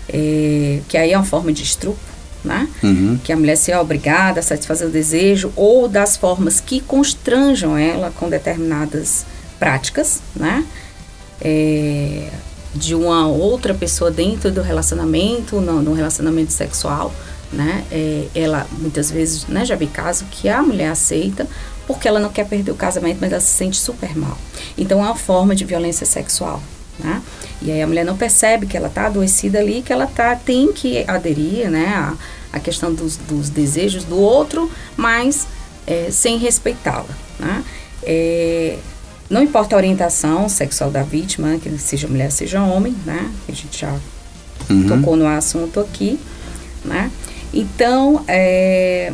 É, 0.08 0.80
que 0.88 0.96
aí 0.96 1.12
é 1.12 1.18
uma 1.18 1.24
forma 1.24 1.52
de 1.52 1.62
estupro, 1.62 1.98
né? 2.44 2.68
Uhum. 2.82 3.18
Que 3.22 3.32
a 3.32 3.36
mulher 3.36 3.56
seja 3.56 3.80
obrigada 3.80 4.40
a 4.40 4.42
satisfazer 4.42 4.86
o 4.86 4.90
desejo 4.90 5.52
ou 5.56 5.88
das 5.88 6.16
formas 6.16 6.60
que 6.60 6.80
constranjam 6.80 7.76
ela 7.76 8.10
com 8.10 8.28
determinadas 8.28 9.26
práticas, 9.58 10.20
né? 10.34 10.64
É, 11.40 12.30
de 12.74 12.94
uma 12.94 13.26
outra 13.26 13.74
pessoa 13.74 14.10
dentro 14.10 14.50
do 14.50 14.62
relacionamento, 14.62 15.60
no, 15.60 15.82
no 15.82 15.92
relacionamento 15.92 16.52
sexual, 16.52 17.12
né? 17.52 17.84
É, 17.90 18.26
ela 18.34 18.66
muitas 18.78 19.10
vezes, 19.10 19.46
né? 19.46 19.64
Já 19.64 19.74
vi 19.76 19.86
caso 19.86 20.24
que 20.30 20.48
a 20.48 20.62
mulher 20.62 20.90
aceita 20.90 21.46
porque 21.86 22.08
ela 22.08 22.18
não 22.18 22.30
quer 22.30 22.46
perder 22.46 22.72
o 22.72 22.74
casamento, 22.74 23.18
mas 23.20 23.32
ela 23.32 23.40
se 23.40 23.54
sente 23.54 23.76
super 23.76 24.16
mal. 24.16 24.36
Então 24.76 25.00
é 25.00 25.04
uma 25.04 25.16
forma 25.16 25.54
de 25.54 25.64
violência 25.64 26.04
sexual, 26.04 26.60
né? 26.98 27.22
E 27.62 27.70
aí 27.70 27.82
a 27.82 27.86
mulher 27.86 28.04
não 28.04 28.16
percebe 28.16 28.66
que 28.66 28.76
ela 28.76 28.88
está 28.88 29.06
adoecida 29.06 29.58
ali, 29.58 29.82
que 29.82 29.92
ela 29.92 30.06
tá, 30.06 30.34
tem 30.36 30.72
que 30.72 31.04
aderir 31.08 31.70
né, 31.70 31.86
a, 31.86 32.14
a 32.52 32.60
questão 32.60 32.92
dos, 32.92 33.16
dos 33.16 33.48
desejos 33.48 34.04
do 34.04 34.18
outro, 34.18 34.70
mas 34.96 35.46
é, 35.86 36.08
sem 36.10 36.38
respeitá-la. 36.38 37.08
Né? 37.38 37.64
É, 38.02 38.78
não 39.28 39.42
importa 39.42 39.74
a 39.74 39.78
orientação 39.78 40.48
sexual 40.48 40.90
da 40.90 41.02
vítima, 41.02 41.58
que 41.58 41.76
seja 41.78 42.06
mulher, 42.06 42.30
seja 42.30 42.62
homem, 42.62 42.94
né? 43.04 43.28
A 43.48 43.52
gente 43.52 43.80
já 43.80 43.92
uhum. 44.70 44.86
tocou 44.86 45.16
no 45.16 45.26
assunto 45.26 45.80
aqui, 45.80 46.18
né? 46.84 47.10
Então, 47.52 48.24
é, 48.28 49.12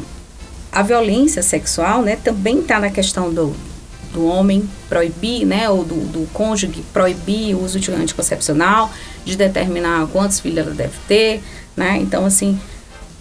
a 0.70 0.82
violência 0.82 1.42
sexual, 1.42 2.02
né, 2.02 2.16
também 2.16 2.60
está 2.60 2.78
na 2.78 2.90
questão 2.90 3.32
do, 3.32 3.54
do 4.12 4.26
homem 4.26 4.68
proibir, 4.88 5.46
né, 5.46 5.68
ou 5.68 5.84
do, 5.84 5.94
do 5.94 6.28
cônjuge 6.32 6.84
proibir 6.92 7.54
o 7.54 7.64
uso 7.64 7.80
de 7.80 7.90
anticoncepcional, 7.90 8.92
de 9.24 9.36
determinar 9.36 10.06
quantos 10.08 10.40
filhos 10.40 10.58
ela 10.58 10.74
deve 10.74 10.94
ter, 11.08 11.42
né? 11.76 11.98
Então, 12.00 12.26
assim, 12.26 12.58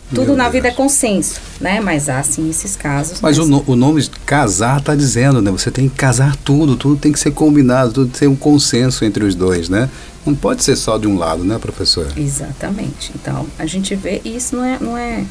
tudo 0.10 0.28
Meu 0.28 0.36
na 0.36 0.44
Deus. 0.44 0.54
vida 0.54 0.68
é 0.68 0.72
consenso, 0.72 1.40
né? 1.60 1.80
Mas 1.80 2.10
há 2.10 2.22
sim 2.22 2.50
esses 2.50 2.76
casos. 2.76 3.22
Mas, 3.22 3.38
mas... 3.38 3.40
O, 3.40 3.50
no, 3.50 3.64
o, 3.66 3.76
nome 3.76 4.06
casar 4.26 4.80
está 4.80 4.94
dizendo, 4.94 5.42
né? 5.42 5.50
Você 5.52 5.72
tem 5.72 5.88
que 5.88 5.96
casar 5.96 6.36
tudo, 6.38 6.76
tudo 6.76 6.98
tem 6.98 7.12
que 7.12 7.20
ser 7.20 7.32
combinado, 7.32 7.94
tudo 7.94 8.06
tem 8.06 8.12
que 8.12 8.20
ser 8.20 8.28
um 8.28 8.36
consenso 8.36 9.06
entre 9.06 9.24
os 9.24 9.36
dois, 9.36 9.70
né? 9.70 9.90
Não 10.26 10.36
pode 10.36 10.64
ser 10.64 10.76
só 10.76 10.98
de 10.98 11.08
um 11.08 11.18
lado, 11.18 11.44
né, 11.44 11.58
professora? 11.58 12.10
Exatamente. 12.18 13.12
Então, 13.16 13.48
a 13.58 13.66
gente 13.66 13.96
vê 13.96 14.22
isso 14.26 14.56
não 14.56 14.66
é, 14.66 14.78
não 14.80 14.98
é, 14.98 15.26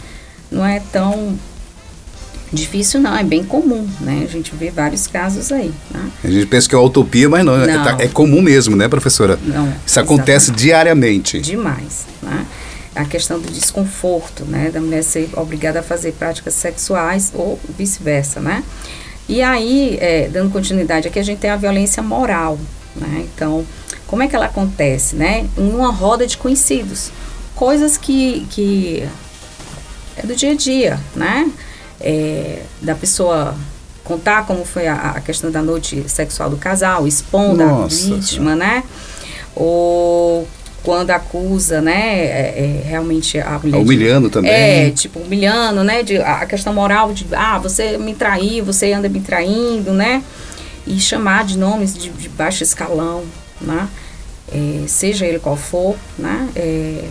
não 0.51 0.67
é 0.67 0.81
tão 0.91 1.39
Difícil 2.53 3.01
não, 3.01 3.17
é 3.17 3.23
bem 3.23 3.45
comum, 3.45 3.89
né? 4.01 4.23
A 4.25 4.31
gente 4.31 4.55
vê 4.57 4.71
vários 4.71 5.07
casos 5.07 5.53
aí. 5.53 5.73
Né? 5.91 6.11
A 6.25 6.29
gente 6.29 6.47
pensa 6.47 6.69
que 6.69 6.75
é 6.75 6.79
uma 6.79 6.85
utopia, 6.85 7.29
mas 7.29 7.45
não, 7.45 7.63
é, 7.63 7.67
não. 7.67 8.01
É, 8.01 8.05
é, 8.05 8.09
comum 8.09 8.43
mesmo, 8.43 8.75
né, 8.75 8.89
professora? 8.89 9.39
Não. 9.45 9.73
Isso 9.87 10.01
acontece 10.01 10.51
diariamente. 10.51 11.41
Demais, 11.41 12.07
né? 12.21 12.45
A 12.95 13.05
questão 13.05 13.39
do 13.39 13.49
desconforto, 13.53 14.45
né? 14.45 14.69
Da 14.71 14.81
mulher 14.81 15.05
ser 15.05 15.31
obrigada 15.37 15.79
a 15.79 15.83
fazer 15.83 16.13
práticas 16.13 16.55
sexuais 16.55 17.31
ou 17.35 17.59
vice-versa, 17.79 18.41
né? 18.41 18.65
E 19.29 19.41
aí, 19.43 19.97
é, 20.01 20.29
dando 20.29 20.51
continuidade 20.51 21.07
aqui, 21.07 21.21
a 21.21 21.23
gente 21.23 21.39
tem 21.39 21.51
a 21.51 21.57
violência 21.57 22.03
moral, 22.03 22.59
né? 22.97 23.27
Então, 23.33 23.65
como 24.09 24.25
é 24.25 24.27
que 24.27 24.35
ela 24.35 24.47
acontece, 24.47 25.15
né? 25.15 25.47
Em 25.57 25.71
uma 25.73 25.93
roda 25.93 26.27
de 26.27 26.37
conhecidos. 26.37 27.13
Coisas 27.55 27.97
que, 27.97 28.45
que 28.51 29.09
é 30.17 30.27
do 30.27 30.35
dia 30.35 30.51
a 30.51 30.55
dia, 30.57 30.99
né? 31.15 31.49
É, 32.01 32.63
da 32.81 32.95
pessoa 32.95 33.55
contar 34.05 34.47
como 34.47 34.65
foi 34.65 34.89
a, 34.89 35.13
a, 35.13 35.21
questão 35.21 35.51
da 35.51 35.63
noite 35.63 36.05
sexual 36.09 36.51
do 36.51 36.57
casal, 36.57 37.07
expondo 37.07 37.65
Nossa, 37.65 38.13
a 38.13 38.17
vítima, 38.17 38.57
né? 38.57 38.83
Ou 39.55 40.49
quando 40.83 41.11
acusa, 41.11 41.81
né, 41.81 42.25
é, 42.25 42.55
é, 42.57 42.89
realmente 42.89 43.39
a 43.39 43.59
mulher... 43.59 43.79
Humilhando 43.79 44.29
de, 44.29 44.33
também. 44.33 44.51
É, 44.51 44.91
tipo, 44.91 45.21
humilhando, 45.21 45.85
né, 45.85 46.03
de, 46.03 46.17
a 46.17 46.47
questão 46.47 46.73
moral 46.73 47.13
de, 47.13 47.27
ah, 47.33 47.59
você 47.59 47.99
me 47.99 48.15
traiu, 48.15 48.65
você 48.65 48.93
anda 48.93 49.09
me 49.09 49.21
traindo, 49.21 49.93
né, 49.93 50.23
e 50.87 50.99
chamar 50.99 51.45
de 51.45 51.59
nomes 51.59 51.95
de, 51.95 52.09
de 52.09 52.29
baixo 52.31 52.63
escalão, 52.63 53.25
né, 53.61 53.89
é, 54.51 54.85
seja 54.87 55.27
ele 55.27 55.39
qual 55.39 55.57
for, 55.57 55.97
né, 56.19 56.49
é, 56.57 57.05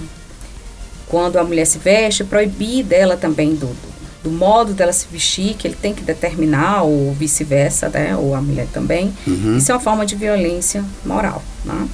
quando 1.08 1.38
a 1.38 1.43
mulher 1.43 1.65
se 1.65 1.77
veste, 1.77 2.24
proibir 2.24 2.84
dela 2.84 3.17
também 3.17 3.53
do, 3.53 3.67
do 4.24 4.30
modo 4.30 4.74
dela 4.74 4.92
se 4.92 5.08
vestir, 5.12 5.56
que 5.56 5.68
ele 5.68 5.76
tem 5.76 5.94
que 5.94 6.02
determinar, 6.02 6.84
ou 6.84 7.14
vice-versa, 7.14 7.90
né? 7.90 8.16
Ou 8.16 8.36
a 8.36 8.42
mulher 8.42 8.68
também. 8.74 9.14
Uhum. 9.26 9.58
Isso 9.58 9.72
é 9.72 9.76
uma 9.76 9.82
forma 9.82 10.06
de 10.06 10.16
violência 10.16 10.84
moral, 11.06 11.42
né? 11.64 11.88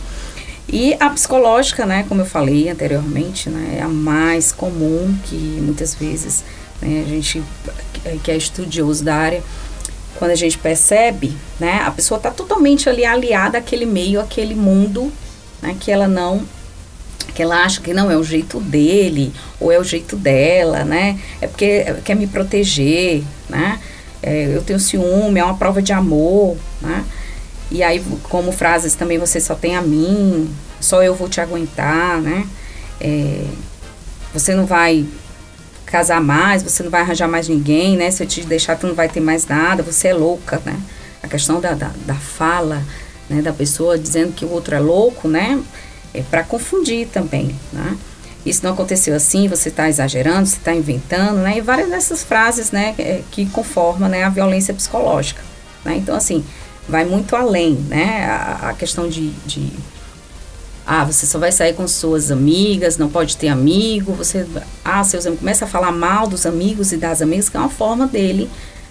E 0.68 0.96
a 1.00 1.10
psicológica, 1.12 1.86
né, 1.86 2.06
como 2.10 2.22
eu 2.22 2.26
falei 2.26 2.70
anteriormente, 2.70 3.50
né, 3.50 3.78
é 3.80 3.82
a 3.84 3.88
mais 3.88 4.52
comum 4.52 5.16
que 5.26 5.36
muitas 5.36 5.94
vezes 5.94 6.44
né, 6.82 7.04
a 7.06 7.10
gente 7.10 7.44
que 8.24 8.32
é 8.32 8.36
estudioso 8.36 9.04
da 9.04 9.16
área, 9.16 9.44
quando 10.16 10.32
a 10.32 10.36
gente 10.36 10.58
percebe, 10.58 11.38
né, 11.60 11.84
a 11.86 11.92
pessoa 11.92 12.18
está 12.18 12.32
totalmente 12.32 12.90
ali 12.90 13.06
aliada 13.06 13.58
àquele 13.60 13.86
meio, 13.86 14.20
àquele 14.20 14.56
mundo, 14.56 15.12
né, 15.62 15.76
que 15.80 15.92
ela 15.92 16.08
não 16.08 16.44
que 17.36 17.44
ela 17.44 17.64
acha 17.64 17.82
que 17.82 17.94
não 17.94 18.10
é 18.10 18.18
o 18.18 18.24
jeito 18.24 18.62
dele 18.62 19.34
ou 19.60 19.70
é 19.72 19.78
o 19.78 19.84
jeito 19.84 20.16
dela, 20.16 20.86
né? 20.86 21.20
É 21.42 21.48
porque 21.48 21.84
quer 22.06 22.16
me 22.16 22.26
proteger, 22.26 23.24
né? 23.50 23.80
É, 24.24 24.56
eu 24.56 24.64
tenho 24.64 24.80
ciúme, 24.80 25.40
é 25.40 25.44
uma 25.44 25.58
prova 25.58 25.82
de 25.82 25.92
amor, 25.92 26.58
né? 26.82 27.04
E 27.70 27.84
aí, 27.84 28.02
como 28.24 28.52
frases 28.54 28.96
também, 28.96 29.18
você 29.18 29.42
só 29.42 29.54
tem 29.54 29.76
a 29.76 29.82
mim, 29.82 30.50
só 30.80 31.04
eu 31.04 31.14
vou 31.14 31.28
te 31.28 31.42
aguentar, 31.42 32.22
né? 32.22 32.48
É, 33.02 33.44
você 34.34 34.56
não 34.56 34.66
vai 34.66 35.06
casar 35.86 36.22
mais, 36.22 36.64
você 36.64 36.84
não 36.84 36.90
vai 36.90 37.02
arranjar 37.02 37.28
mais 37.28 37.50
ninguém, 37.50 37.98
né? 37.98 38.10
Se 38.12 38.24
eu 38.24 38.28
te 38.28 38.42
deixar, 38.46 38.78
tu 38.78 38.88
não 38.88 38.96
vai 38.96 39.10
ter 39.10 39.20
mais 39.20 39.46
nada, 39.46 39.84
você 39.84 40.08
é 40.08 40.14
louca, 40.14 40.62
né? 40.66 40.80
A 41.22 41.28
questão 41.28 41.60
da, 41.60 41.74
da, 41.74 41.92
da 42.06 42.16
fala, 42.16 42.82
né? 43.30 43.42
Da 43.42 43.52
pessoa 43.52 43.98
dizendo 43.98 44.32
que 44.32 44.46
o 44.46 44.52
outro 44.52 44.74
é 44.74 44.80
louco, 44.80 45.28
né? 45.28 45.62
É 46.20 46.24
para 46.30 46.44
confundir 46.44 47.08
também, 47.08 47.56
né? 47.72 47.98
Isso 48.46 48.64
não 48.64 48.74
aconteceu 48.74 49.16
assim, 49.16 49.48
você 49.48 49.70
está 49.70 49.90
exagerando, 49.90 50.46
você 50.46 50.58
está 50.58 50.74
inventando, 50.74 51.38
né? 51.38 51.58
E 51.58 51.62
várias 51.62 51.90
dessas 51.90 52.24
frases, 52.24 52.72
né, 52.72 52.94
é, 53.00 53.22
que 53.32 53.48
conformam 53.48 54.08
né, 54.08 54.24
a 54.24 54.30
violência 54.30 54.74
psicológica, 54.74 55.42
né? 55.84 55.96
Então, 55.96 56.16
assim, 56.16 56.46
vai 56.88 57.06
muito 57.06 57.36
além, 57.36 57.74
né? 57.90 58.26
A, 58.26 58.70
a 58.70 58.74
questão 58.74 59.10
de, 59.10 59.32
de, 59.48 59.72
ah, 60.86 61.04
você 61.04 61.26
só 61.26 61.40
vai 61.40 61.52
sair 61.52 61.74
com 61.74 61.88
suas 61.88 62.30
amigas, 62.30 62.98
não 62.98 63.10
pode 63.10 63.36
ter 63.36 63.48
amigo, 63.48 64.14
você, 64.14 64.46
ah, 64.84 65.04
seus 65.04 65.26
amigos, 65.26 65.40
começa 65.40 65.66
a 65.66 65.68
falar 65.68 65.92
mal 65.92 66.28
dos 66.28 66.46
amigos 66.46 66.92
e 66.92 66.98
das 66.98 67.24
amigas, 67.24 67.50
que 67.50 67.58
é 67.58 67.60
uma 67.60 67.70
forma 67.70 68.06
dele, 68.06 68.48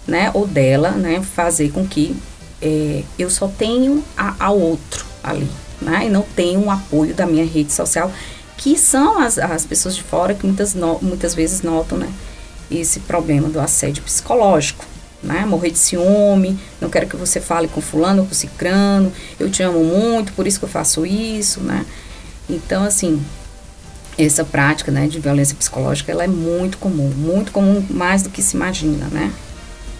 né, 0.07 0.33
ou 0.35 0.49
dela, 0.49 0.90
né, 0.90 1.23
fazer 1.23 1.71
com 1.71 1.87
que 1.87 2.16
é, 2.61 3.04
eu 3.16 3.31
só 3.31 3.47
tenho 3.47 4.02
a, 4.16 4.35
a 4.47 4.50
outro 4.50 5.07
ali, 5.23 5.49
né? 5.85 6.07
E 6.07 6.11
não 6.11 6.23
tenho 6.23 6.61
um 6.61 6.71
apoio 6.71 7.14
da 7.14 7.26
minha 7.26 7.45
rede 7.45 7.73
social, 7.73 8.12
que 8.57 8.79
são 8.79 9.19
as, 9.21 9.38
as 9.38 9.64
pessoas 9.64 9.95
de 9.95 10.03
fora 10.03 10.35
que 10.35 10.47
muitas, 10.47 10.75
no, 10.75 10.99
muitas 11.00 11.35
vezes 11.35 11.62
notam, 11.62 11.99
né? 11.99 12.09
Esse 12.71 13.00
problema 13.00 13.49
do 13.49 13.61
assédio 13.61 14.03
psicológico, 14.03 14.85
né? 15.23 15.45
Morrer 15.45 15.71
de 15.71 15.79
ciúme, 15.79 16.59
não 16.81 16.88
quero 16.88 17.07
que 17.07 17.17
você 17.17 17.41
fale 17.41 17.69
com 17.69 17.81
fulano 17.81 18.26
com 18.26 18.35
cicrano, 18.35 19.12
eu 19.38 19.50
te 19.50 19.62
amo 19.62 19.85
muito, 19.85 20.33
por 20.33 20.47
isso 20.47 20.59
que 20.59 20.64
eu 20.64 20.69
faço 20.69 21.05
isso, 21.05 21.61
né? 21.61 21.85
Então, 22.49 22.85
assim, 22.85 23.23
essa 24.19 24.45
prática, 24.45 24.93
né, 24.93 25.07
de 25.07 25.19
violência 25.19 25.57
psicológica, 25.57 26.12
ela 26.12 26.25
é 26.25 26.29
muito 26.29 26.79
comum, 26.79 27.09
muito 27.09 27.53
comum, 27.53 27.85
mais 27.91 28.23
do 28.23 28.31
que 28.31 28.43
se 28.43 28.57
imagina, 28.57 29.07
né? 29.11 29.33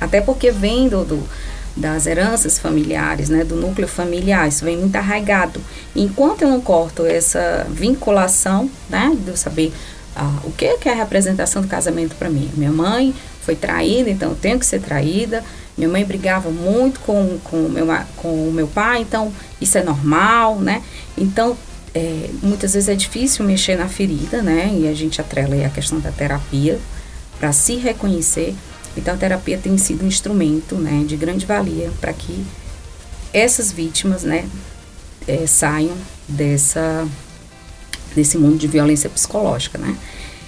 Até 0.01 0.21
porque 0.21 0.51
vem 0.51 0.89
do, 0.89 1.05
do 1.05 1.29
das 1.77 2.07
heranças 2.07 2.59
familiares, 2.59 3.29
né, 3.29 3.45
do 3.45 3.57
núcleo 3.57 3.89
familiar, 3.89 4.49
isso 4.49 4.65
vem 4.65 4.77
muito 4.77 4.95
arraigado. 4.97 5.61
Enquanto 5.95 6.43
eu 6.43 6.49
não 6.49 6.61
corto 6.61 7.05
essa 7.05 7.67
vinculação, 7.69 8.71
né, 8.89 9.17
de 9.25 9.31
eu 9.31 9.37
saber 9.37 9.73
ah, 10.17 10.39
o 10.45 10.53
que 10.53 10.67
é 10.67 10.93
a 10.93 10.95
representação 10.95 11.61
do 11.61 11.69
casamento 11.69 12.15
para 12.15 12.31
mim. 12.31 12.49
Minha 12.55 12.71
mãe 12.71 13.13
foi 13.43 13.57
traída, 13.57 14.09
então 14.09 14.31
eu 14.31 14.37
tenho 14.37 14.59
que 14.59 14.67
ser 14.67 14.81
traída. 14.81 15.45
Minha 15.77 15.91
mãe 15.91 16.05
brigava 16.05 16.51
muito 16.51 17.01
com, 17.01 17.39
com, 17.43 17.69
meu, 17.69 17.87
com 18.17 18.49
o 18.49 18.53
meu 18.53 18.69
pai, 18.69 19.01
então 19.01 19.33
isso 19.61 19.77
é 19.77 19.83
normal, 19.83 20.61
né? 20.61 20.83
Então, 21.19 21.57
é, 21.93 22.31
muitas 22.41 22.75
vezes 22.75 22.89
é 22.89 22.95
difícil 22.95 23.45
mexer 23.45 23.77
na 23.77 23.89
ferida, 23.89 24.41
né? 24.41 24.73
E 24.73 24.87
a 24.87 24.95
gente 24.95 25.21
atrela 25.21 25.55
aí 25.55 25.65
a 25.65 25.71
questão 25.71 25.99
da 25.99 26.13
terapia 26.13 26.79
para 27.41 27.53
se 27.53 27.75
reconhecer 27.75 28.55
então, 28.97 29.15
a 29.15 29.17
terapia 29.17 29.59
tem 29.59 29.77
sido 29.77 30.05
um 30.05 30.09
instrumento 30.09 30.75
né, 30.77 31.05
de 31.07 31.17
grande 31.17 31.45
valia 31.47 31.91
para 32.01 32.13
que 32.13 32.45
essas 33.33 33.73
vítimas 33.73 34.23
né, 34.23 34.49
é, 35.27 35.47
saiam 35.47 35.97
dessa, 36.29 37.07
desse 38.15 38.39
mundo 38.39 38.57
de 38.57 38.69
violência 38.69 39.11
psicológica. 39.11 39.79
Né? 39.79 39.97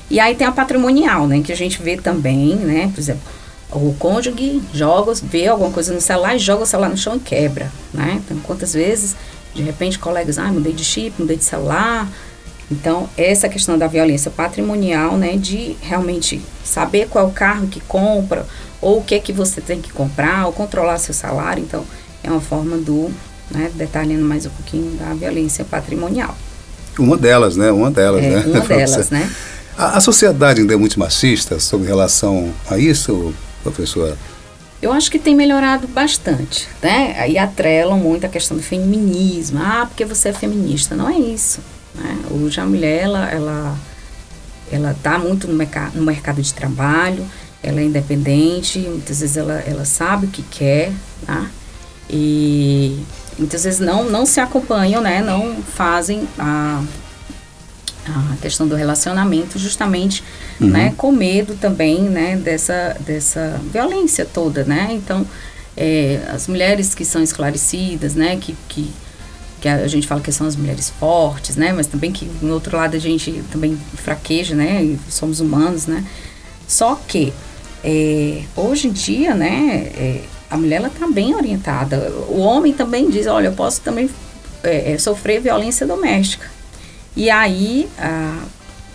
E 0.09 0.21
aí 0.21 0.35
tem 0.35 0.47
a 0.47 0.53
patrimonial, 0.53 1.26
né, 1.26 1.41
que 1.43 1.53
a 1.53 1.57
gente 1.57 1.83
vê 1.83 1.97
também, 1.97 2.55
né, 2.55 2.91
por 2.95 3.00
exemplo, 3.00 3.23
o 3.73 3.95
cônjuge 3.99 4.62
joga, 4.73 5.12
vê 5.25 5.49
alguma 5.49 5.71
coisa 5.71 5.93
no 5.93 6.00
celular 6.00 6.37
e 6.37 6.38
joga 6.38 6.62
o 6.62 6.67
celular 6.67 6.88
no 6.88 6.97
chão 6.97 7.17
e 7.17 7.21
quebra. 7.21 7.71
Né? 7.93 8.23
Então, 8.25 8.38
quantas 8.45 8.75
vezes, 8.75 9.17
de 9.53 9.62
repente, 9.62 9.99
colegas, 9.99 10.38
ah, 10.38 10.53
mudei 10.53 10.73
de 10.73 10.85
chip, 10.85 11.15
mudei 11.19 11.37
de 11.37 11.45
celular, 11.45 12.09
então, 12.70 13.08
essa 13.16 13.49
questão 13.49 13.78
da 13.78 13.87
violência 13.87 14.30
patrimonial, 14.30 15.16
né, 15.16 15.37
de 15.37 15.76
realmente 15.80 16.42
saber 16.64 17.08
qual 17.08 17.26
é 17.26 17.28
o 17.28 17.32
carro 17.32 17.68
que 17.68 17.80
compra, 17.80 18.46
ou 18.80 18.99
o 18.99 19.04
que 19.04 19.14
é 19.14 19.20
que 19.20 19.32
você 19.32 19.61
tem 19.61 19.80
que 19.80 19.92
comprar, 19.92 20.46
ou 20.46 20.52
controlar 20.52 20.99
seu 20.99 21.14
salário, 21.14 21.62
então, 21.62 21.85
é 22.25 22.30
uma 22.30 22.40
forma 22.40 22.76
do, 22.76 23.11
né, 23.50 23.70
detalhando 23.75 24.25
mais 24.25 24.46
um 24.46 24.50
pouquinho 24.50 24.96
da 24.96 25.14
violência 25.14 25.64
patrimonial. 25.64 26.37
Uma 26.99 27.16
delas, 27.16 27.56
né, 27.56 27.70
uma 27.70 27.90
delas, 27.90 28.25
é, 28.25 28.30
né? 28.30 28.44
Uma 28.46 28.61
delas, 28.66 29.11
né. 29.11 29.30
A, 29.78 29.99
a, 29.99 30.00
sociedade 30.00 30.61
ainda 30.61 30.75
é 30.75 30.76
muito 30.76 30.99
machista 30.99 31.61
sobre 31.61 31.87
relação 31.87 32.52
a 32.68 32.78
isso, 32.78 33.32
professora? 33.62 34.16
Eu 34.82 34.92
acho 34.92 35.11
que 35.11 35.18
tem 35.18 35.35
melhorado 35.35 35.87
bastante, 35.87 36.66
né? 36.82 37.14
Aí 37.18 37.38
atrelam 37.38 37.99
muito 37.99 38.25
a 38.26 38.28
questão 38.28 38.56
do 38.56 38.62
feminismo. 38.62 39.58
Ah, 39.61 39.87
porque 39.87 40.04
você 40.04 40.30
é 40.30 40.32
feminista. 40.32 40.94
Não 40.94 41.08
é 41.08 41.18
isso. 41.18 41.61
Né? 41.97 42.19
Hoje 42.31 42.61
a 42.61 42.65
mulher, 42.65 43.05
ela, 43.05 43.31
ela, 43.31 43.79
ela 44.71 44.91
está 44.93 45.19
muito 45.19 45.47
no, 45.47 45.55
mercado, 45.55 45.97
no 45.97 46.03
mercado 46.03 46.41
de 46.43 46.53
trabalho, 46.53 47.26
ela 47.62 47.81
é 47.81 47.85
independente, 47.85 48.79
muitas 48.79 49.21
vezes 49.21 49.37
ela, 49.37 49.55
ela 49.67 49.85
sabe 49.85 50.26
o 50.26 50.31
que 50.31 50.43
quer, 50.43 50.93
tá? 51.25 51.47
E 52.09 53.00
muitas 53.38 53.65
vezes 53.65 53.81
não, 53.81 54.05
não 54.05 54.25
se 54.25 54.38
acompanham, 54.38 55.00
né? 55.00 55.21
Não 55.21 55.57
fazem 55.62 56.29
a, 56.38 56.83
a 58.09 58.37
questão 58.41 58.69
do 58.69 58.75
relacionamento, 58.75 59.59
justamente, 59.59 60.23
uhum. 60.61 60.69
né, 60.69 60.95
com 60.97 61.11
medo 61.11 61.55
também, 61.55 62.03
né, 62.03 62.37
dessa, 62.37 62.97
dessa 63.00 63.61
violência 63.73 64.25
toda, 64.25 64.65
né? 64.65 64.88
Então, 64.93 65.26
é, 65.76 66.21
as 66.33 66.47
mulheres 66.47 66.95
que 66.95 67.05
são 67.05 67.23
esclarecidas, 67.23 68.15
né, 68.15 68.37
que, 68.37 68.57
que, 68.69 68.93
que 69.66 69.85
a 69.85 69.88
gente 69.88 70.06
fala 70.06 70.20
que 70.20 70.30
são 70.30 70.46
as 70.46 70.54
mulheres 70.54 70.90
fortes, 70.90 71.56
né, 71.56 71.73
mas 71.73 71.88
também 71.88 72.12
que, 72.12 72.30
no 72.40 72.54
outro 72.54 72.76
lado, 72.76 72.94
a 72.94 73.00
gente 73.00 73.42
também 73.50 73.76
fraqueja, 73.94 74.54
né, 74.54 74.82
e 74.85 74.99
somos 75.11 75.40
humanos, 75.40 75.87
né? 75.87 76.04
Só 76.68 76.94
que, 76.94 77.32
é, 77.82 78.42
hoje 78.54 78.87
em 78.87 78.92
dia, 78.92 79.35
né, 79.35 79.90
é, 79.96 80.20
a 80.49 80.56
mulher, 80.56 80.76
ela 80.76 80.90
tá 80.90 81.08
bem 81.08 81.35
orientada. 81.35 82.12
O 82.28 82.38
homem 82.38 82.73
também 82.73 83.11
diz, 83.11 83.26
olha, 83.26 83.49
eu 83.49 83.52
posso 83.52 83.80
também 83.80 84.08
é, 84.62 84.92
é, 84.92 84.99
sofrer 84.99 85.40
violência 85.40 85.85
doméstica. 85.85 86.49
E 87.16 87.28
aí, 87.30 87.88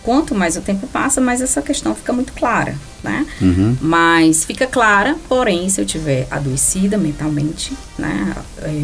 quanto 0.02 0.34
mais 0.34 0.56
o 0.56 0.60
tempo 0.60 0.86
passa, 0.86 1.20
mais 1.20 1.42
essa 1.42 1.60
questão 1.60 1.94
fica 1.94 2.12
muito 2.12 2.32
clara, 2.32 2.74
né? 3.02 3.26
Uhum. 3.40 3.76
Mas 3.80 4.44
fica 4.44 4.66
clara, 4.66 5.16
porém, 5.28 5.68
se 5.68 5.80
eu 5.80 5.84
tiver 5.84 6.26
adoecida 6.30 6.96
mentalmente, 6.96 7.72
né, 7.98 8.34
é, 8.62 8.82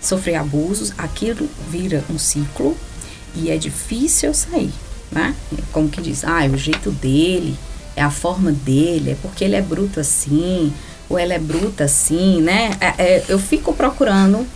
sofrer 0.00 0.36
abusos, 0.36 0.92
aquilo 0.96 1.48
vira 1.68 2.04
um 2.10 2.18
ciclo 2.18 2.76
e 3.34 3.50
é 3.50 3.56
difícil 3.56 4.32
sair, 4.34 4.72
né? 5.10 5.34
Como 5.72 5.88
que 5.88 6.00
diz, 6.00 6.24
ah, 6.24 6.44
é 6.44 6.48
o 6.48 6.56
jeito 6.56 6.90
dele, 6.90 7.56
é 7.94 8.02
a 8.02 8.10
forma 8.10 8.50
dele, 8.50 9.10
é 9.10 9.16
porque 9.20 9.44
ele 9.44 9.56
é 9.56 9.62
bruto 9.62 10.00
assim, 10.00 10.72
ou 11.08 11.18
ela 11.18 11.34
é 11.34 11.38
bruta 11.38 11.84
assim, 11.84 12.40
né? 12.40 12.70
É, 12.80 12.86
é, 12.98 13.24
eu 13.28 13.38
fico 13.38 13.72
procurando 13.72 14.46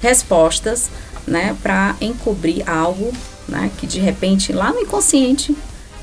respostas, 0.00 0.90
né, 1.26 1.56
para 1.62 1.96
encobrir 2.02 2.68
algo 2.68 3.10
né? 3.48 3.70
Que 3.78 3.86
de 3.86 4.00
repente 4.00 4.52
lá 4.52 4.72
no 4.72 4.80
inconsciente 4.80 5.56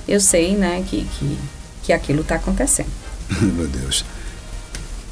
eu 0.08 0.20
sei, 0.20 0.56
né, 0.56 0.84
que, 0.88 1.06
que, 1.06 1.38
que 1.84 1.94
aquilo 1.94 2.22
está 2.22 2.36
acontecendo. 2.36 2.90
Meu 3.42 3.68
Deus. 3.68 4.04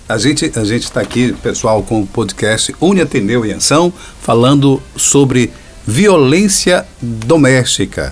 A 0.09 0.17
gente 0.17 0.51
a 0.55 0.63
gente 0.63 0.85
está 0.85 1.01
aqui, 1.01 1.33
pessoal, 1.33 1.83
com 1.83 2.01
o 2.01 2.07
podcast 2.07 2.75
Une 2.81 2.99
Ateneu 2.99 3.45
em 3.45 3.53
Ação, 3.53 3.93
falando 4.19 4.81
sobre 4.95 5.51
violência 5.85 6.83
doméstica. 6.99 8.11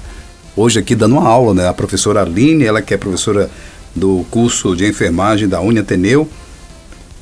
Hoje 0.56 0.77
aqui 0.77 0.94
dando 0.94 1.13
uma 1.13 1.27
aula, 1.27 1.56
né? 1.56 1.68
A 1.68 1.74
professora 1.74 2.22
Aline, 2.22 2.66
ela 2.66 2.84
que 2.84 2.94
é 2.94 2.98
professora 2.98 3.50
do 3.96 4.24
curso 4.30 4.75
de 4.75 4.88
enfermagem 4.88 5.48
da 5.48 5.60
Uni 5.60 5.80
Ateneu. 5.80 6.30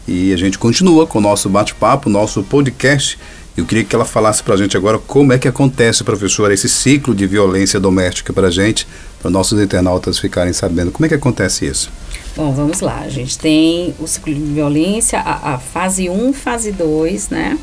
E 0.06 0.34
a 0.34 0.38
gente 0.38 0.60
continua 0.60 1.08
com 1.08 1.20
o 1.20 1.22
nosso 1.22 1.48
bate-papo, 1.48 2.10
nosso 2.10 2.44
podcast 2.44 3.18
eu 3.58 3.66
queria 3.66 3.86
que 3.86 3.96
ela 3.96 4.04
falasse 4.04 4.44
para 4.44 4.54
a 4.54 4.58
gente 4.58 4.76
agora 4.76 5.00
como 5.00 5.32
é 5.32 5.40
que 5.40 5.48
acontece, 5.48 6.04
professora, 6.04 6.54
esse 6.54 6.68
ciclo 6.68 7.16
de 7.16 7.26
violência 7.26 7.80
doméstica 7.80 8.34
para 8.34 8.48
a 8.48 8.52
gente, 8.52 8.86
para 9.26 9.32
nossos 9.32 9.60
internautas 9.60 10.20
ficarem 10.20 10.54
sabendo. 10.54 10.92
Como 10.92 11.04
é 11.04 11.10
que 11.10 11.16
acontece 11.16 11.66
isso? 11.66 11.92
Bom, 12.36 12.54
vamos 12.54 12.80
lá. 12.80 13.00
A 13.00 13.10
gente 13.10 13.40
tem 13.40 13.96
o 14.00 14.06
ciclo 14.06 14.32
de 14.32 14.40
violência, 14.40 15.20
a, 15.20 15.56
a 15.56 15.58
fase 15.58 16.08
1, 16.08 16.32
fase 16.32 16.72
2, 16.72 17.30
né? 17.30 17.58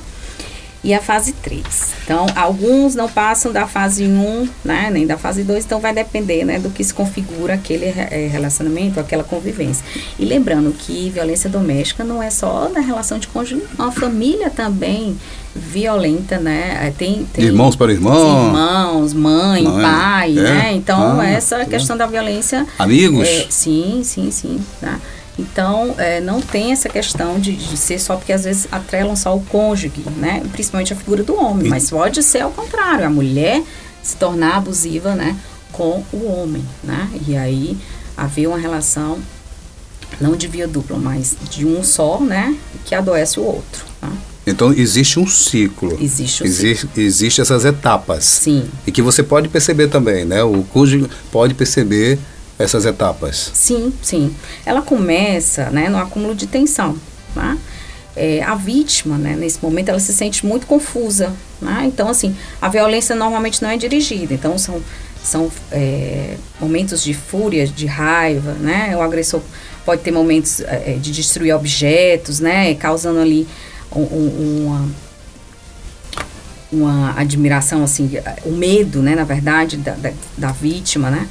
E 0.85 0.93
a 0.93 1.01
fase 1.01 1.33
3. 1.33 1.65
Então, 2.05 2.27
alguns 2.35 2.95
não 2.95 3.09
passam 3.09 3.53
da 3.53 3.67
fase 3.67 4.05
1, 4.05 4.49
né, 4.65 4.91
nem 4.91 5.07
da 5.07 5.17
fase 5.17 5.45
2, 5.45 5.65
então 5.65 5.79
vai 5.81 5.95
depender, 5.95 6.45
né, 6.45 6.59
do 6.59 6.71
que 6.71 6.83
se 6.83 6.93
configura 6.93 7.55
aquele 7.55 7.85
é, 7.85 8.29
relacionamento, 8.31 8.99
aquela 8.99 9.23
convivência. 9.23 9.85
E 10.19 10.25
lembrando 10.25 10.73
que 10.73 11.09
violência 11.11 11.49
doméstica 11.49 12.03
não 12.03 12.23
é 12.23 12.31
só 12.31 12.69
na 12.69 12.81
relação 12.81 13.19
de 13.19 13.29
cônjuge, 13.29 13.63
a 13.79 13.91
família 13.91 14.51
também 14.51 15.17
violenta, 15.55 16.39
né? 16.39 16.87
É, 16.87 16.91
tem, 16.91 17.27
tem 17.33 17.45
irmãos 17.45 17.77
para 17.77 17.93
irmãos, 17.93 18.47
irmãos, 18.47 19.13
mãe, 19.13 19.63
mãe 19.63 19.83
pai, 19.83 20.39
é? 20.39 20.43
né? 20.43 20.73
Então, 20.73 21.21
ah, 21.21 21.29
essa 21.29 21.57
é. 21.57 21.65
questão 21.67 21.97
da 21.97 22.07
violência... 22.07 22.67
Amigos? 22.79 23.29
É, 23.29 23.47
sim, 23.51 24.01
sim, 24.03 24.31
sim, 24.31 24.61
tá? 24.81 24.99
Então, 25.39 25.95
é, 25.99 26.21
não 26.21 26.41
tem 26.41 26.73
essa 26.73 26.89
questão 26.89 27.39
de, 27.39 27.57
de, 27.57 27.77
ser 27.77 27.99
só 27.99 28.17
porque 28.17 28.33
às 28.33 28.45
vezes 28.45 28.69
atrelam 28.71 29.17
só 29.17 29.35
o 29.35 29.41
cônjuge, 29.41 29.93
né? 30.17 30.43
Principalmente 30.53 30.93
a 30.93 30.97
figura 30.97 31.23
do 31.23 31.35
homem, 31.35 31.69
mas 31.69 31.91
pode 31.91 32.23
ser 32.23 32.41
ao 32.41 32.51
contrário, 32.51 33.07
a 33.07 33.11
mulher 33.11 33.63
se 34.03 34.17
tornar 34.17 34.57
abusiva, 34.57 35.15
né? 35.15 35.37
Com 35.73 36.05
o 36.13 36.27
homem, 36.27 36.63
né? 36.85 37.09
E 37.27 37.37
aí 37.37 37.79
haver 38.17 38.47
uma 38.47 38.59
relação 38.59 39.19
não 40.21 40.37
de 40.37 40.47
via 40.47 40.69
dupla, 40.69 40.99
mas 40.99 41.37
de 41.51 41.65
um 41.65 41.83
só, 41.83 42.21
né? 42.21 42.55
Que 42.85 42.95
adoece 42.95 43.41
o 43.41 43.43
outro. 43.43 43.87
Tá? 44.01 44.13
Então 44.47 44.73
existe 44.73 45.19
um 45.19 45.27
ciclo. 45.27 45.97
Existe 46.01 46.43
um 46.43 46.47
existe, 46.47 46.83
ciclo. 46.83 47.03
Existe 47.03 47.41
essas 47.41 47.65
etapas. 47.65 48.25
Sim. 48.25 48.69
E 48.87 48.93
que 48.93 49.01
você 49.01 49.23
pode 49.23 49.49
perceber 49.49 49.89
também, 49.89 50.25
né? 50.25 50.43
O 50.43 50.63
cônjuge 50.65 51.09
pode 51.31 51.55
perceber 51.55 52.19
essas 52.63 52.85
etapas? 52.87 53.51
Sim, 53.55 53.93
sim. 54.03 54.35
Ela 54.65 54.83
começa 54.83 55.71
né, 55.71 55.89
no 55.89 55.99
acúmulo 55.99 56.35
de 56.35 56.47
tensão. 56.47 56.97
Tá? 57.35 57.57
É, 58.15 58.43
a 58.43 58.55
vítima, 58.55 59.17
né, 59.17 59.35
nesse 59.37 59.63
momento, 59.63 59.89
ela 59.89 60.01
se 60.01 60.13
sente 60.13 60.45
muito 60.47 60.67
confusa. 60.67 61.33
Né? 61.61 61.85
Então, 61.87 62.09
assim, 62.09 62.37
a 62.61 62.69
violência 62.69 63.15
normalmente 63.15 63.63
não 63.63 63.71
é 63.71 63.77
dirigida. 63.77 64.35
Então, 64.35 64.57
são, 64.59 64.83
são 65.23 65.51
é, 65.71 66.37
momentos 66.61 67.03
de 67.03 67.15
fúria, 67.15 67.67
de 67.67 67.87
raiva, 67.87 68.53
né? 68.55 68.97
O 68.97 69.03
agressor 69.03 69.41
pode 69.85 70.03
ter 70.03 70.11
momentos 70.11 70.61
é, 70.61 70.97
de 71.01 71.11
destruir 71.13 71.55
objetos, 71.55 72.41
né? 72.41 72.75
Causando 72.75 73.21
ali 73.21 73.47
um, 73.95 74.03
um, 74.03 74.67
uma, 74.67 74.89
uma 76.73 77.21
admiração, 77.21 77.85
assim, 77.85 78.11
o 78.45 78.51
medo, 78.51 79.01
né? 79.01 79.15
Na 79.15 79.25
verdade, 79.25 79.77
da, 79.77 79.93
da, 79.93 80.13
da 80.37 80.53
vítima, 80.53 81.11
né? 81.11 81.29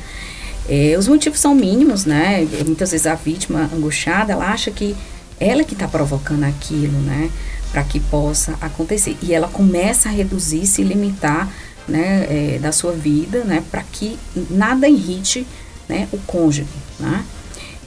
É, 0.69 0.95
os 0.97 1.07
motivos 1.07 1.39
são 1.39 1.55
mínimos, 1.55 2.05
né? 2.05 2.47
Muitas 2.65 2.91
vezes 2.91 3.07
a 3.07 3.15
vítima 3.15 3.69
angustiada, 3.73 4.33
ela 4.33 4.51
acha 4.51 4.71
que 4.71 4.95
ela 5.39 5.63
que 5.63 5.73
está 5.73 5.87
provocando 5.87 6.43
aquilo, 6.43 6.99
né? 6.99 7.29
Para 7.71 7.83
que 7.83 7.99
possa 7.99 8.55
acontecer. 8.61 9.17
E 9.21 9.33
ela 9.33 9.47
começa 9.47 10.09
a 10.09 10.11
reduzir, 10.11 10.65
se 10.65 10.83
limitar, 10.83 11.51
né? 11.87 12.27
É, 12.29 12.59
da 12.59 12.71
sua 12.71 12.91
vida, 12.91 13.43
né? 13.43 13.63
Para 13.71 13.83
que 13.83 14.17
nada 14.49 14.87
irrite, 14.87 15.47
né? 15.89 16.07
O 16.11 16.17
cônjuge, 16.19 16.67
né? 16.99 17.25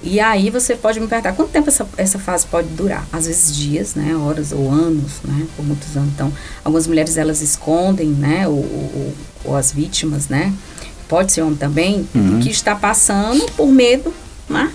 E 0.06 0.20
aí 0.20 0.50
você 0.50 0.76
pode 0.76 1.00
me 1.00 1.06
perguntar, 1.06 1.32
quanto 1.32 1.50
tempo 1.50 1.70
essa, 1.70 1.88
essa 1.96 2.18
fase 2.18 2.46
pode 2.46 2.68
durar? 2.68 3.08
Às 3.10 3.26
vezes 3.26 3.56
dias, 3.56 3.94
né? 3.94 4.14
Horas 4.14 4.52
ou 4.52 4.70
anos, 4.70 5.12
né? 5.24 5.46
Por 5.56 5.64
muitos 5.64 5.96
anos. 5.96 6.10
Então, 6.12 6.30
algumas 6.62 6.87
mulheres, 6.87 7.16
elas 7.16 7.40
escondem, 7.40 8.08
né? 8.08 8.46
Ou, 8.46 8.56
ou, 8.56 9.14
ou 9.46 9.56
as 9.56 9.72
vítimas, 9.72 10.28
né? 10.28 10.52
Pode 11.14 11.31
ser 11.31 11.42
homem 11.42 11.55
também, 11.55 12.09
uhum. 12.12 12.40
que 12.40 12.50
está 12.50 12.74
passando 12.74 13.48
por 13.53 13.68
medo, 13.68 14.12
né? 14.48 14.72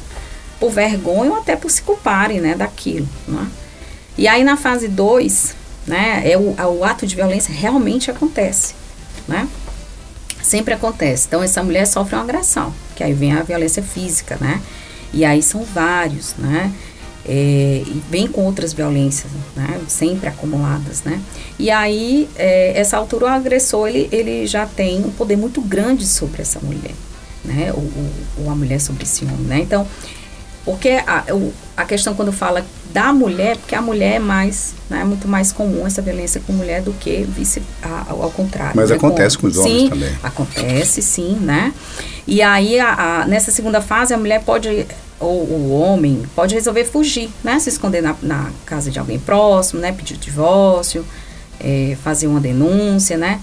por 0.57 0.71
vergonha 0.71 1.31
ou 1.31 1.37
até 1.37 1.57
por 1.57 1.69
se 1.69 1.81
culparem 1.81 2.39
né, 2.39 2.55
daquilo. 2.55 3.05
Né? 3.27 3.45
E 4.17 4.25
aí 4.25 4.41
na 4.41 4.55
fase 4.55 4.87
2, 4.87 5.53
né, 5.85 6.21
é 6.23 6.37
o, 6.37 6.55
o 6.77 6.85
ato 6.85 7.05
de 7.05 7.13
violência 7.13 7.53
realmente 7.53 8.09
acontece. 8.09 8.73
Né? 9.27 9.49
Sempre 10.41 10.73
acontece. 10.73 11.27
Então 11.27 11.43
essa 11.43 11.61
mulher 11.61 11.85
sofre 11.85 12.15
uma 12.15 12.23
agressão, 12.23 12.73
que 12.95 13.03
aí 13.03 13.11
vem 13.11 13.33
a 13.33 13.43
violência 13.43 13.83
física, 13.83 14.37
né? 14.39 14.61
E 15.11 15.25
aí 15.25 15.43
são 15.43 15.65
vários, 15.65 16.35
né? 16.37 16.71
É, 17.31 17.83
e 17.85 18.01
vem 18.09 18.27
com 18.27 18.43
outras 18.43 18.73
violências, 18.73 19.31
né, 19.55 19.79
sempre 19.87 20.27
acumuladas, 20.27 21.03
né? 21.03 21.21
E 21.59 21.69
aí, 21.69 22.27
é, 22.35 22.73
essa 22.75 22.97
altura, 22.97 23.25
o 23.25 23.27
agressor, 23.27 23.87
ele, 23.87 24.09
ele 24.11 24.47
já 24.47 24.65
tem 24.65 25.05
um 25.05 25.11
poder 25.11 25.35
muito 25.35 25.61
grande 25.61 26.07
sobre 26.07 26.41
essa 26.41 26.59
mulher, 26.59 26.95
né? 27.45 27.71
Ou, 27.71 27.87
ou 28.43 28.49
a 28.49 28.55
mulher 28.55 28.81
sobre 28.81 29.03
esse 29.03 29.25
homem, 29.25 29.45
né? 29.45 29.59
Então, 29.59 29.85
porque 30.65 30.89
a, 31.05 31.23
a 31.77 31.85
questão 31.85 32.15
quando 32.15 32.31
fala 32.31 32.65
da 32.91 33.13
mulher, 33.13 33.57
porque 33.57 33.75
a 33.75 33.81
mulher 33.81 34.15
é 34.15 34.19
mais, 34.19 34.73
né, 34.89 35.03
muito 35.03 35.27
mais 35.27 35.51
comum 35.51 35.85
essa 35.85 36.01
violência 36.01 36.41
com 36.47 36.53
mulher 36.53 36.81
do 36.81 36.93
que 36.93 37.21
vice, 37.23 37.61
a, 37.83 38.07
ao 38.09 38.31
contrário. 38.31 38.73
Mas 38.75 38.89
né, 38.89 38.95
acontece 38.95 39.37
com, 39.37 39.41
com 39.41 39.47
os 39.49 39.57
homens 39.57 39.81
sim, 39.81 39.89
também. 39.89 40.17
Acontece, 40.23 41.01
sim, 41.03 41.37
né? 41.39 41.71
E 42.25 42.41
aí, 42.41 42.79
a, 42.79 43.21
a, 43.21 43.27
nessa 43.27 43.51
segunda 43.51 43.81
fase, 43.81 44.15
a 44.15 44.17
mulher 44.17 44.43
pode 44.43 44.87
ou 45.19 45.43
o 45.43 45.71
homem 45.71 46.23
pode 46.35 46.55
resolver 46.55 46.85
fugir, 46.85 47.29
né? 47.43 47.59
Se 47.59 47.69
esconder 47.69 48.01
na, 48.01 48.15
na 48.21 48.51
casa 48.65 48.89
de 48.89 48.99
alguém 48.99 49.19
próximo, 49.19 49.81
né? 49.81 49.91
Pedir 49.91 50.17
divórcio, 50.17 51.05
é, 51.59 51.97
fazer 52.01 52.27
uma 52.27 52.39
denúncia, 52.39 53.17
né? 53.17 53.41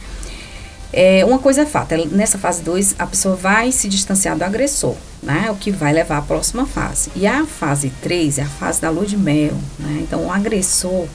É, 0.92 1.24
uma 1.24 1.38
coisa 1.38 1.62
é 1.62 1.66
fato, 1.66 1.94
nessa 2.10 2.38
fase 2.38 2.62
2, 2.62 2.94
a 2.98 3.06
pessoa 3.06 3.36
vai 3.36 3.70
se 3.72 3.88
distanciar 3.88 4.36
do 4.36 4.44
agressor, 4.44 4.94
né? 5.22 5.50
O 5.50 5.56
que 5.56 5.70
vai 5.70 5.92
levar 5.92 6.18
à 6.18 6.22
próxima 6.22 6.64
fase. 6.64 7.10
E 7.14 7.26
a 7.26 7.44
fase 7.44 7.92
3 8.00 8.38
é 8.38 8.42
a 8.42 8.48
fase 8.48 8.80
da 8.80 8.88
lua 8.88 9.04
de 9.04 9.16
mel, 9.16 9.54
né? 9.78 9.98
Então, 10.00 10.26
o 10.26 10.32
agressor, 10.32 11.06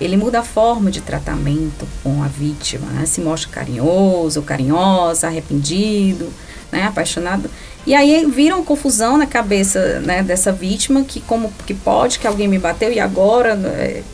ele 0.00 0.16
muda 0.16 0.40
a 0.40 0.42
forma 0.44 0.90
de 0.90 1.00
tratamento 1.00 1.86
com 2.02 2.22
a 2.22 2.28
vítima, 2.28 2.86
né? 2.88 3.06
Se 3.06 3.20
mostra 3.20 3.50
carinhoso, 3.50 4.42
carinhosa, 4.42 5.26
arrependido, 5.26 6.32
né? 6.70 6.84
Apaixonado. 6.84 7.50
E 7.86 7.94
aí 7.94 8.24
vira 8.26 8.56
uma 8.56 8.64
confusão 8.64 9.18
na 9.18 9.26
cabeça 9.26 10.00
né, 10.00 10.22
dessa 10.22 10.50
vítima 10.50 11.04
que 11.04 11.20
como 11.20 11.52
que 11.66 11.74
pode 11.74 12.18
que 12.18 12.26
alguém 12.26 12.48
me 12.48 12.58
bateu 12.58 12.90
e 12.90 12.98
agora 12.98 13.54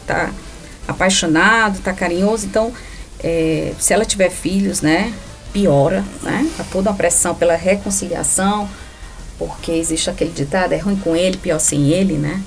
está 0.01 0.27
né, 0.27 0.35
apaixonado, 0.89 1.79
está 1.79 1.93
carinhoso. 1.93 2.47
Então, 2.47 2.73
é, 3.23 3.73
se 3.79 3.93
ela 3.93 4.05
tiver 4.05 4.31
filhos, 4.31 4.81
né, 4.81 5.13
piora, 5.53 6.05
né? 6.23 6.49
Há 6.59 6.65
toda 6.65 6.91
uma 6.91 6.97
pressão 6.97 7.35
pela 7.35 7.55
reconciliação, 7.55 8.69
porque 9.39 9.73
existe 9.73 10.11
aquele 10.11 10.31
ditado, 10.31 10.73
é 10.73 10.79
ruim 10.79 10.97
com 10.97 11.15
ele, 11.15 11.37
pior 11.37 11.59
sem 11.59 11.91
ele, 11.91 12.15
né? 12.15 12.43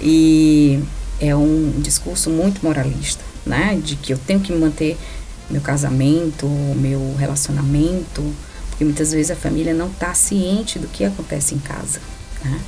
E 0.00 0.80
é 1.20 1.34
um 1.34 1.72
discurso 1.78 2.30
muito 2.30 2.64
moralista, 2.64 3.22
né? 3.46 3.78
De 3.82 3.96
que 3.96 4.12
eu 4.12 4.18
tenho 4.18 4.40
que 4.40 4.52
manter 4.52 4.96
meu 5.50 5.60
casamento, 5.60 6.46
meu 6.48 7.14
relacionamento, 7.18 8.22
porque 8.82 8.84
muitas 8.84 9.12
vezes 9.12 9.30
a 9.30 9.36
família 9.36 9.72
não 9.72 9.86
está 9.86 10.12
ciente 10.12 10.78
do 10.78 10.88
que 10.88 11.04
acontece 11.04 11.54
em 11.54 11.58
casa, 11.58 12.00
né? 12.44 12.60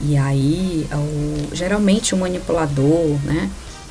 E 0.00 0.16
aí, 0.16 0.88
o, 0.92 1.54
geralmente 1.54 2.14
o 2.14 2.18
manipulador, 2.18 3.16
né? 3.24 3.48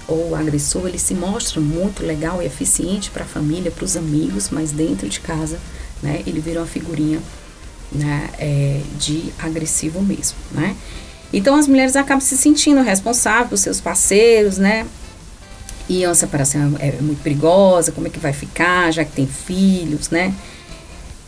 Ou 0.08 0.32
o 0.32 0.36
agressor, 0.36 0.88
ele 0.88 1.00
se 1.00 1.14
mostra 1.14 1.62
muito 1.62 2.04
legal 2.04 2.42
e 2.42 2.46
eficiente 2.46 3.10
para 3.10 3.24
a 3.24 3.28
família, 3.28 3.72
para 3.72 3.86
os 3.86 3.96
amigos, 3.96 4.50
mas 4.52 4.72
dentro 4.72 5.08
de 5.08 5.22
casa, 5.22 5.58
né? 6.04 6.22
Ele 6.28 6.42
vira 6.42 6.60
uma 6.60 6.68
figurinha 6.68 7.22
né, 7.92 8.30
é, 8.38 8.82
de 9.00 9.32
agressivo 9.40 10.02
mesmo, 10.02 10.38
né? 10.52 10.76
Então 11.32 11.56
as 11.56 11.68
mulheres 11.68 11.96
acabam 11.96 12.20
se 12.20 12.36
sentindo 12.36 12.82
responsáveis 12.82 13.50
por 13.50 13.58
seus 13.58 13.80
parceiros, 13.80 14.58
né? 14.58 14.86
E 15.88 16.04
a 16.04 16.14
separação 16.14 16.76
é, 16.80 16.90
é 16.90 17.02
muito 17.02 17.22
perigosa, 17.24 17.94
como 17.94 18.08
é 18.08 18.10
que 18.10 18.20
vai 18.20 18.34
ficar, 18.34 18.92
já 18.92 19.06
que 19.06 19.14
tem 19.14 19.26
filhos, 19.26 20.10
né? 20.10 20.34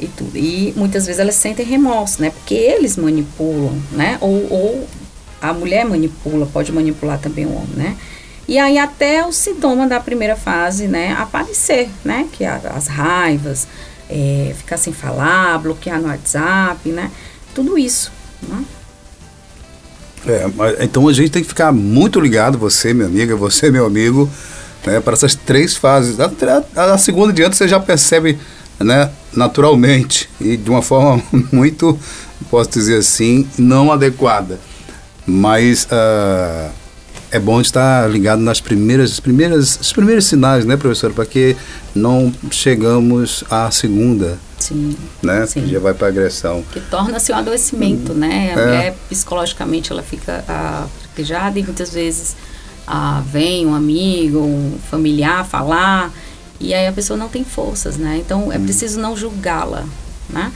E 0.04 0.08
tudo. 0.18 0.38
E 0.38 0.74
muitas 0.76 1.06
vezes 1.06 1.20
elas 1.20 1.36
sentem 1.36 1.66
remorso, 1.66 2.22
né? 2.22 2.30
Porque 2.30 2.54
eles 2.54 2.98
manipulam, 2.98 3.74
né? 3.92 4.18
Ou, 4.20 4.52
ou 4.52 4.88
a 5.42 5.54
mulher 5.54 5.86
manipula, 5.86 6.46
pode 6.46 6.72
manipular 6.72 7.20
também 7.20 7.46
o 7.46 7.54
homem, 7.54 7.76
né? 7.76 7.98
E 8.48 8.60
aí 8.60 8.78
até 8.78 9.26
o 9.26 9.32
sintoma 9.32 9.88
da 9.88 10.00
primeira 10.00 10.36
fase, 10.36 10.88
né, 10.88 11.14
aparecer, 11.14 11.90
né? 12.04 12.28
Que 12.32 12.44
as 12.44 12.88
raivas, 12.88 13.68
é, 14.10 14.54
ficar 14.58 14.78
sem 14.78 14.92
falar, 14.92 15.58
bloquear 15.60 16.02
no 16.02 16.08
WhatsApp, 16.08 16.90
né? 16.90 17.10
Tudo 17.56 17.78
isso, 17.78 18.12
né? 18.42 18.64
É, 20.26 20.84
então 20.84 21.08
a 21.08 21.14
gente 21.14 21.32
tem 21.32 21.42
que 21.42 21.48
ficar 21.48 21.72
muito 21.72 22.20
ligado, 22.20 22.58
você, 22.58 22.94
minha 22.94 23.08
amiga, 23.08 23.36
você, 23.36 23.70
meu 23.72 23.86
amigo, 23.86 24.30
né, 24.86 25.00
para 25.00 25.14
essas 25.14 25.36
três 25.36 25.76
fases. 25.76 26.20
A, 26.20 26.32
a, 26.76 26.94
a 26.94 26.98
segunda 26.98 27.32
diante 27.32 27.56
você 27.56 27.68
já 27.68 27.80
percebe 27.80 28.38
né, 28.80 29.10
naturalmente 29.36 30.30
e 30.40 30.58
de 30.58 30.70
uma 30.70 30.82
forma 30.82 31.22
muito, 31.52 31.98
posso 32.50 32.70
dizer 32.70 32.98
assim, 32.98 33.48
não 33.58 33.92
adequada. 33.92 34.60
Mas 35.26 35.86
uh, 35.86 36.72
é 37.32 37.40
bom 37.40 37.60
estar 37.60 38.10
ligado 38.10 38.42
nas 38.42 38.62
primeiras, 38.62 39.20
primeiras, 39.20 39.80
os 39.82 39.92
primeiros 39.92 40.26
sinais, 40.26 40.66
né, 40.66 40.78
professor, 40.78 41.12
para 41.14 41.26
que 41.26 41.56
não 41.96 42.32
chegamos 42.52 43.44
à 43.50 43.72
segunda. 43.72 44.38
Sim. 44.60 44.96
Né? 45.22 45.46
Sim. 45.46 45.64
Que 45.64 45.72
já 45.72 45.80
vai 45.80 45.94
para 45.94 46.08
agressão. 46.08 46.64
Que 46.72 46.80
torna-se 46.80 47.32
um 47.32 47.36
adoecimento, 47.36 48.14
né? 48.14 48.54
A 48.56 48.60
é. 48.60 48.66
mulher 48.66 48.96
psicologicamente 49.10 49.92
ela 49.92 50.04
fica 50.04 50.44
ah, 50.48 50.86
fraquejada 51.02 51.60
e 51.60 51.64
muitas 51.64 51.92
vezes 51.92 52.36
ah, 52.88 53.22
vem 53.26 53.66
um 53.66 53.74
amigo, 53.74 54.40
um 54.40 54.78
familiar 54.90 55.46
falar 55.46 56.12
e 56.64 56.74
aí 56.74 56.88
a 56.88 56.92
pessoa 56.92 57.18
não 57.18 57.28
tem 57.28 57.44
forças, 57.44 57.98
né? 57.98 58.22
Então 58.24 58.52
é 58.52 58.58
hum. 58.58 58.64
preciso 58.64 59.00
não 59.00 59.16
julgá-la, 59.16 59.84
né? 60.30 60.52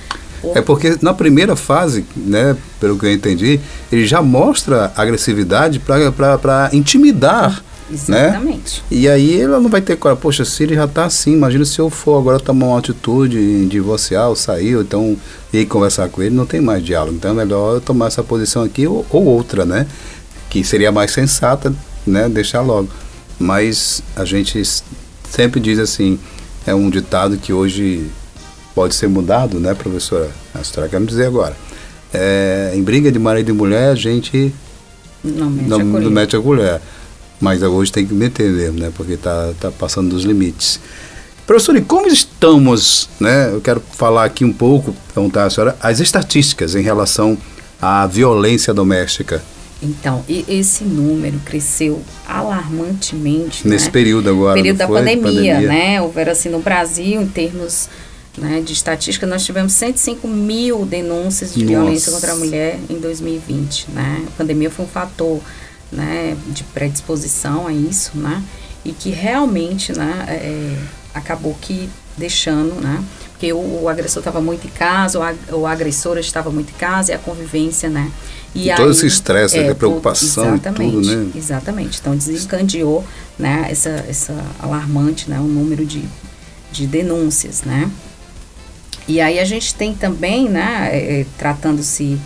É 0.56 0.62
porque 0.62 0.98
na 1.02 1.14
primeira 1.14 1.56
fase, 1.56 2.06
né, 2.16 2.56
pelo 2.80 2.98
que 2.98 3.06
eu 3.06 3.12
entendi, 3.12 3.60
ele 3.92 4.06
já 4.06 4.22
mostra 4.22 4.92
agressividade 4.96 5.80
para 5.80 6.70
intimidar. 6.74 7.64
Né? 8.08 8.28
Exatamente. 8.28 8.84
Né? 8.92 8.98
E 8.98 9.10
aí 9.10 9.42
ela 9.42 9.60
não 9.60 9.70
vai 9.70 9.82
ter 9.82 9.96
coragem. 9.96 10.22
Poxa, 10.22 10.46
se 10.46 10.64
ele 10.64 10.76
já 10.76 10.86
está 10.86 11.06
assim, 11.06 11.34
imagina 11.34 11.66
se 11.66 11.80
eu 11.80 11.90
for 11.90 12.20
agora 12.20 12.40
tomar 12.40 12.68
uma 12.68 12.80
atitude 12.80 13.66
divorciar 13.66 14.30
ou 14.30 14.36
sair, 14.36 14.76
ou 14.76 14.82
então 14.82 15.18
ir 15.52 15.66
conversar 15.66 16.10
com 16.10 16.22
ele, 16.22 16.36
não 16.36 16.46
tem 16.46 16.62
mais 16.62 16.84
diálogo. 16.84 17.16
Então 17.16 17.32
é 17.32 17.34
melhor 17.34 17.76
eu 17.76 17.82
tomar 17.82 18.08
essa 18.08 18.24
posição 18.24 18.64
aqui 18.64 18.86
ou, 18.86 19.06
ou 19.10 19.26
outra, 19.26 19.66
né? 19.66 19.88
Que 20.50 20.64
seria 20.64 20.92
mais 20.92 21.12
sensata, 21.12 21.74
né? 22.06 22.30
Deixar 22.30 22.62
logo. 22.62 22.90
Mas 23.40 24.02
a 24.16 24.26
gente 24.26 24.62
sempre 25.30 25.60
diz 25.60 25.80
assim, 25.80 26.20
é 26.66 26.74
um 26.74 26.90
ditado 26.90 27.38
que 27.38 27.54
hoje 27.54 28.10
pode 28.76 28.96
ser 28.96 29.08
mudado, 29.08 29.60
né, 29.60 29.74
professora? 29.74 30.30
A 30.54 30.64
senhora 30.64 30.90
quer 30.90 31.00
me 31.00 31.08
dizer 31.08 31.26
agora. 31.26 31.56
É, 32.14 32.72
em 32.76 32.84
briga 32.84 33.12
de 33.12 33.20
marido 33.20 33.50
e 33.50 33.54
mulher, 33.54 33.92
a 33.92 33.96
gente 33.96 34.54
não 35.24 35.50
mete, 35.50 35.68
não, 35.68 35.78
a, 35.78 35.84
colher. 35.84 36.04
Não 36.04 36.12
mete 36.12 36.36
a 36.36 36.42
colher. 36.42 36.82
Mas 37.40 37.62
hoje 37.62 37.92
tem 37.92 38.06
que 38.06 38.14
meter 38.14 38.52
mesmo, 38.52 38.80
né? 38.80 38.92
Porque 38.96 39.14
está 39.14 39.52
tá 39.60 39.72
passando 39.72 40.10
dos 40.10 40.24
limites. 40.24 40.80
Professor, 41.46 41.76
e 41.76 41.82
como 41.82 42.08
estamos, 42.08 43.10
né? 43.20 43.54
Eu 43.54 43.62
quero 43.62 43.82
falar 43.92 44.26
aqui 44.26 44.44
um 44.44 44.52
pouco, 44.52 44.96
perguntar 45.14 45.46
à 45.46 45.50
senhora, 45.50 45.78
as 45.80 46.00
estatísticas 46.00 46.76
em 46.76 46.82
relação 46.82 47.38
à 47.82 48.06
violência 48.08 48.74
doméstica. 48.74 49.42
Então, 49.82 50.26
esse 50.28 50.84
número 50.84 51.40
cresceu 51.46 52.02
alarmantemente. 52.28 53.68
Nesse 53.68 53.86
né? 53.86 53.92
período 53.92 54.30
agora. 54.30 54.56
Período 54.56 54.78
da 54.78 54.88
pandemia, 54.88 55.24
pandemia, 55.24 55.60
né? 55.62 56.02
Houveram 56.02 56.32
assim 56.32 56.50
no 56.50 56.60
Brasil, 56.60 57.22
em 57.22 57.28
termos 57.28 57.88
né, 58.38 58.62
de 58.62 58.74
estatística, 58.74 59.26
nós 59.26 59.44
tivemos 59.44 59.74
105 59.74 60.28
mil 60.28 60.86
denúncias 60.86 61.54
de 61.54 61.64
Nossa. 61.64 61.72
violência 61.72 62.12
contra 62.12 62.34
a 62.34 62.36
mulher 62.36 62.80
em 62.90 63.00
2020. 63.00 63.88
Né? 63.92 64.26
A 64.28 64.32
pandemia 64.32 64.70
foi 64.70 64.86
um 64.86 64.88
fator 64.88 65.42
né, 65.92 66.38
de 66.48 66.64
predisposição 66.64 67.68
a 67.68 67.74
isso, 67.74 68.12
né? 68.16 68.44
E 68.86 68.92
que 68.92 69.10
realmente 69.10 69.92
né, 69.98 70.26
é, 70.30 70.78
acabou 71.14 71.58
que 71.60 71.90
deixando, 72.18 72.76
né? 72.82 73.04
Porque 73.32 73.54
o, 73.54 73.84
o 73.84 73.90
agressor 73.90 74.22
estava 74.22 74.42
muito 74.42 74.66
em 74.66 74.70
casa, 74.70 75.20
o, 75.20 75.24
ag, 75.24 75.38
o 75.52 75.66
agressor 75.66 76.18
estava 76.18 76.50
muito 76.50 76.72
em 76.72 76.78
casa 76.78 77.12
e 77.12 77.16
a 77.16 77.18
convivência, 77.18 77.90
né? 77.90 78.12
E, 78.58 78.66
e 78.66 78.72
aí, 78.72 78.78
todo 78.78 78.90
esse 78.90 79.06
estresse, 79.06 79.60
é, 79.60 79.70
a 79.70 79.76
preocupação 79.76 80.56
e 80.56 80.60
tudo, 80.60 81.02
né? 81.02 81.32
Exatamente. 81.36 82.00
Então 82.00 82.16
desencadeou 82.16 83.06
né, 83.38 83.68
essa, 83.70 83.90
essa 84.10 84.34
alarmante, 84.60 85.30
né, 85.30 85.40
o 85.40 85.44
número 85.44 85.86
de, 85.86 86.04
de 86.72 86.88
denúncias, 86.88 87.62
né? 87.62 87.90
E 89.08 89.22
aí 89.22 89.40
a 89.40 89.46
gente 89.46 89.76
tem 89.76 89.94
também, 89.94 90.50
né, 90.50 90.90
é, 90.92 91.22
é, 91.22 91.26
tratando-se 91.38 92.20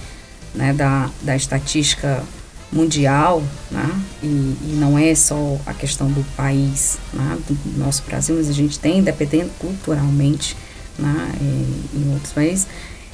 né, 0.55 0.73
da, 0.73 1.09
da 1.21 1.35
estatística 1.35 2.23
mundial, 2.71 3.43
né, 3.69 4.01
e, 4.23 4.25
e, 4.25 4.77
não 4.79 4.97
é 4.97 5.13
só 5.13 5.59
a 5.65 5.73
questão 5.73 6.09
do 6.09 6.23
país, 6.35 6.97
né, 7.13 7.37
do 7.47 7.77
nosso 7.77 8.03
Brasil, 8.03 8.35
mas 8.37 8.49
a 8.49 8.53
gente 8.53 8.79
tem, 8.79 9.03
dependendo 9.03 9.51
culturalmente, 9.59 10.55
né, 10.97 11.33
é, 11.39 11.97
em 11.97 12.13
outros 12.13 12.31
países, 12.31 12.67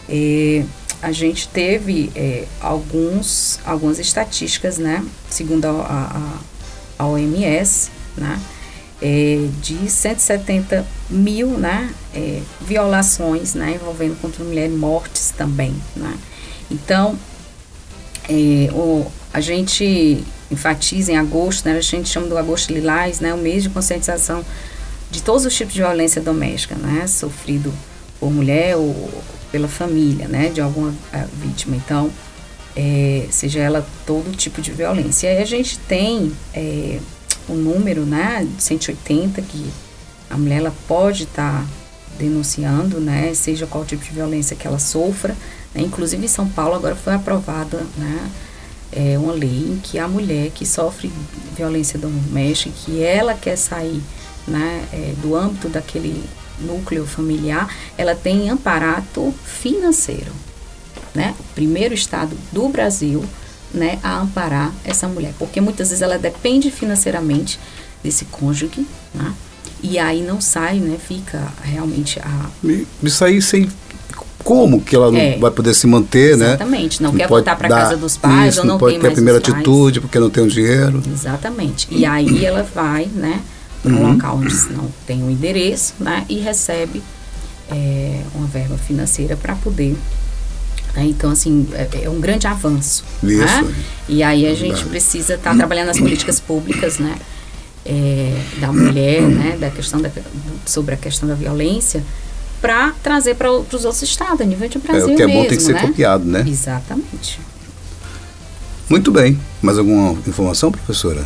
é, 0.07 0.63
a 1.01 1.11
gente 1.11 1.47
teve 1.49 2.11
é, 2.15 2.45
alguns, 2.59 3.59
algumas 3.65 3.99
estatísticas, 3.99 4.77
né, 4.77 5.05
segundo 5.29 5.65
a, 5.65 6.39
a, 6.99 7.03
a 7.03 7.07
OMS, 7.07 7.89
né, 8.17 8.39
é, 9.01 9.47
de 9.61 9.89
170 9.89 10.85
mil 11.09 11.49
né, 11.49 11.93
é, 12.15 12.41
violações 12.61 13.53
né, 13.53 13.75
envolvendo 13.75 14.19
contra 14.19 14.43
a 14.43 14.47
mulher, 14.47 14.69
mortes 14.69 15.31
também. 15.37 15.75
Né. 15.95 16.17
Então, 16.71 17.17
é, 18.27 18.69
o, 18.73 19.05
a 19.31 19.39
gente 19.39 20.23
enfatiza 20.49 21.11
em 21.11 21.17
agosto, 21.17 21.65
né, 21.67 21.77
a 21.77 21.81
gente 21.81 22.09
chama 22.09 22.27
do 22.27 22.37
agosto 22.37 22.73
lilás, 22.73 23.19
né, 23.19 23.33
o 23.33 23.37
mês 23.37 23.63
de 23.63 23.69
conscientização 23.69 24.43
de 25.11 25.21
todos 25.21 25.45
os 25.45 25.55
tipos 25.55 25.73
de 25.73 25.81
violência 25.81 26.21
doméstica, 26.21 26.75
né, 26.75 27.05
sofrido 27.05 27.71
por 28.19 28.31
mulher 28.31 28.75
ou 28.75 29.23
pela 29.51 29.67
família, 29.67 30.27
né, 30.27 30.49
de 30.49 30.61
alguma 30.61 30.93
vítima. 31.41 31.75
Então, 31.75 32.11
é, 32.77 33.25
seja 33.31 33.59
ela 33.59 33.85
todo 34.05 34.35
tipo 34.37 34.61
de 34.61 34.71
violência. 34.71 35.27
E 35.27 35.37
aí 35.37 35.41
a 35.41 35.45
gente 35.45 35.79
tem 35.79 36.31
é, 36.53 36.99
o 37.49 37.53
número, 37.53 38.05
né, 38.05 38.47
de 38.55 38.61
180 38.61 39.41
que 39.41 39.65
a 40.29 40.37
mulher 40.37 40.57
ela 40.57 40.73
pode 40.87 41.23
estar 41.23 41.61
tá 41.61 41.65
denunciando, 42.19 42.99
né, 42.99 43.33
seja 43.33 43.65
qual 43.65 43.83
tipo 43.83 44.03
de 44.03 44.11
violência 44.11 44.55
que 44.55 44.67
ela 44.67 44.79
sofra. 44.79 45.35
Né, 45.73 45.81
inclusive 45.81 46.23
em 46.23 46.27
São 46.29 46.47
Paulo 46.47 46.75
agora 46.75 46.95
foi 46.95 47.13
aprovada, 47.13 47.83
né, 47.97 48.29
é 48.91 49.17
uma 49.17 49.33
lei 49.33 49.71
em 49.71 49.79
que 49.83 49.97
a 49.99 50.07
mulher 50.07 50.51
que 50.51 50.65
sofre 50.65 51.11
violência 51.55 51.99
doméstica, 51.99 52.73
que 52.85 53.03
ela 53.03 53.33
quer 53.33 53.57
sair, 53.57 54.01
né, 54.47 54.87
é, 54.93 55.13
do 55.21 55.35
âmbito 55.35 55.67
daquele 55.67 56.23
núcleo 56.59 57.05
familiar, 57.05 57.73
ela 57.97 58.15
tem 58.15 58.49
amparato 58.49 59.33
financeiro, 59.43 60.31
né? 61.13 61.35
O 61.39 61.43
primeiro 61.53 61.93
estado 61.93 62.35
do 62.51 62.67
Brasil 62.69 63.23
né, 63.73 63.99
a 64.03 64.19
amparar 64.19 64.73
essa 64.83 65.07
mulher, 65.07 65.33
porque 65.37 65.59
muitas 65.61 65.89
vezes 65.89 66.01
ela 66.01 66.17
depende 66.17 66.71
financeiramente 66.71 67.59
desse 68.03 68.25
cônjuge, 68.25 68.85
né, 69.13 69.33
e 69.81 69.99
aí 69.99 70.21
não 70.21 70.41
sai, 70.41 70.79
né, 70.79 70.97
fica 70.97 71.47
realmente 71.63 72.19
a... 72.19 72.49
Isso 73.03 73.23
aí 73.23 73.41
sem... 73.41 73.69
Como 74.43 74.79
que 74.79 74.95
ela 74.95 75.15
é, 75.17 75.33
não 75.33 75.41
vai 75.41 75.51
poder 75.51 75.73
se 75.73 75.85
manter, 75.85 76.31
exatamente, 76.31 76.39
né? 76.39 76.53
Exatamente, 76.53 77.03
não, 77.03 77.11
não 77.11 77.17
quer 77.17 77.27
voltar 77.27 77.57
para 77.57 77.67
casa 77.67 77.97
dos 77.97 78.15
pais 78.15 78.53
isso, 78.53 78.61
ou 78.61 78.65
não, 78.65 78.73
não 78.75 78.79
pode 78.79 78.97
ter 78.97 79.07
a 79.07 79.11
primeira 79.11 79.39
atitude 79.39 79.99
porque 79.99 80.17
não 80.17 80.29
tem 80.29 80.41
o 80.41 80.47
dinheiro. 80.47 81.03
Exatamente, 81.11 81.87
e 81.91 82.05
aí 82.05 82.45
ela 82.45 82.63
vai, 82.73 83.07
né, 83.13 83.41
para 83.81 83.91
um 83.91 83.97
uhum. 83.97 84.13
local 84.13 84.37
onde 84.37 84.55
não 84.71 84.89
tem 85.05 85.21
o 85.21 85.27
um 85.27 85.29
endereço, 85.29 85.93
né, 85.99 86.25
e 86.27 86.39
recebe 86.39 87.01
é, 87.69 88.21
uma 88.33 88.47
verba 88.47 88.77
financeira 88.77 89.35
para 89.35 89.55
poder 89.55 89.95
né? 90.97 91.05
Então, 91.05 91.29
assim, 91.29 91.67
é, 91.73 91.87
é, 92.03 92.09
um 92.09 92.19
grande 92.19 92.47
avanço. 92.47 93.03
Isso. 93.21 93.39
Né? 93.39 93.75
E 94.09 94.23
aí 94.23 94.47
a 94.47 94.55
gente 94.55 94.83
precisa 94.85 95.35
estar 95.35 95.51
tá 95.51 95.55
trabalhando 95.55 95.87
nas 95.87 95.99
políticas 95.99 96.39
públicas, 96.39 96.97
né? 96.97 97.15
É, 97.85 98.35
da 98.59 98.73
mulher, 98.73 99.21
né? 99.21 99.57
Da 99.59 99.69
questão 99.69 100.01
da, 100.01 100.09
sobre 100.65 100.95
a 100.95 100.97
questão 100.97 101.29
da 101.29 101.35
violência, 101.35 102.03
para 102.59 102.91
trazer 103.03 103.35
para 103.35 103.51
os 103.51 103.85
outros 103.85 104.01
estados, 104.01 104.41
a 104.41 104.43
nível 104.43 104.67
de 104.67 104.79
Brasil 104.79 105.09
é, 105.09 105.13
o 105.13 105.15
que 105.15 105.21
é 105.21 105.27
mesmo, 105.27 105.41
bom 105.43 105.47
tem 105.47 105.57
que 105.57 105.63
ser 105.63 105.73
né? 105.73 105.81
copiado, 105.81 106.25
né? 106.25 106.43
Exatamente. 106.47 107.39
Muito 108.89 109.11
bem. 109.11 109.39
Mais 109.61 109.77
alguma 109.77 110.17
informação, 110.25 110.71
professora? 110.71 111.23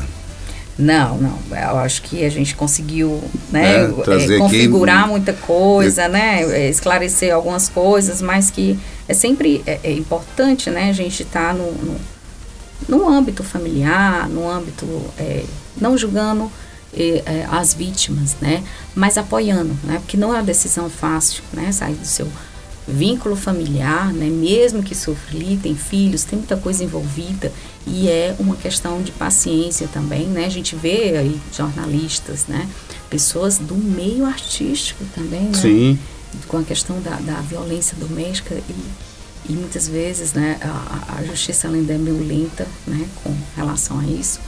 Não, 0.77 1.17
não. 1.17 1.39
Eu 1.51 1.77
acho 1.77 2.01
que 2.01 2.25
a 2.25 2.29
gente 2.29 2.55
conseguiu 2.55 3.21
né, 3.51 3.84
é, 3.84 4.36
é, 4.36 4.38
configurar 4.38 5.01
aqui, 5.01 5.10
muita 5.10 5.34
coisa, 5.34 6.07
né, 6.07 6.43
é, 6.43 6.69
esclarecer 6.69 7.34
algumas 7.34 7.69
coisas, 7.69 8.21
mas 8.21 8.49
que 8.49 8.79
é 9.07 9.13
sempre 9.13 9.62
é, 9.65 9.79
é 9.84 9.91
importante 9.91 10.69
né, 10.69 10.89
a 10.89 10.93
gente 10.93 11.23
estar 11.23 11.49
tá 11.49 11.53
no, 11.53 11.71
no, 11.71 11.99
no, 12.88 13.10
âmbito 13.10 13.43
familiar, 13.43 14.27
no 14.29 14.49
âmbito 14.49 14.86
é, 15.17 15.43
não 15.79 15.97
julgando 15.97 16.51
as 17.49 17.73
vítimas, 17.73 18.36
né, 18.41 18.62
mas 18.93 19.17
apoiando, 19.17 19.77
né, 19.84 19.99
porque 19.99 20.17
não 20.17 20.34
é 20.34 20.38
uma 20.38 20.43
decisão 20.43 20.89
fácil, 20.89 21.41
né, 21.53 21.71
sair 21.71 21.93
do 21.93 22.05
seu 22.05 22.27
vínculo 22.91 23.36
familiar, 23.36 24.13
né, 24.13 24.25
mesmo 24.27 24.84
que 24.84 24.93
sofra 24.93 25.36
ali, 25.36 25.58
tem 25.62 25.75
filhos, 25.75 26.23
tem 26.23 26.38
muita 26.38 26.58
coisa 26.58 26.84
envolvida 26.84 27.51
e 27.88 28.08
é 28.10 28.36
uma 28.38 28.56
questão 28.56 29.01
de 29.01 29.12
paciência 29.12 29.88
também, 29.88 30.27
né? 30.27 30.45
A 30.45 30.49
gente 30.49 30.75
vê 30.75 31.17
aí 31.17 31.39
jornalistas, 31.56 32.45
né, 32.47 32.67
pessoas 33.10 33.58
do 33.58 33.75
meio 33.75 34.25
artístico 34.25 35.04
também, 35.15 35.43
né? 35.43 35.54
Sim. 35.54 35.99
Com 36.47 36.58
a 36.58 36.63
questão 36.63 37.01
da, 37.01 37.15
da 37.17 37.41
violência 37.41 37.97
doméstica 37.97 38.56
e, 38.56 39.51
e 39.51 39.54
muitas 39.54 39.88
vezes, 39.88 40.34
né, 40.34 40.58
a, 40.62 41.17
a 41.17 41.23
justiça 41.23 41.67
ainda 41.67 41.93
é 41.93 41.97
meio 41.97 42.25
lenta, 42.25 42.67
né, 42.86 43.08
com 43.23 43.36
relação 43.56 43.99
a 43.99 44.06
isso 44.06 44.39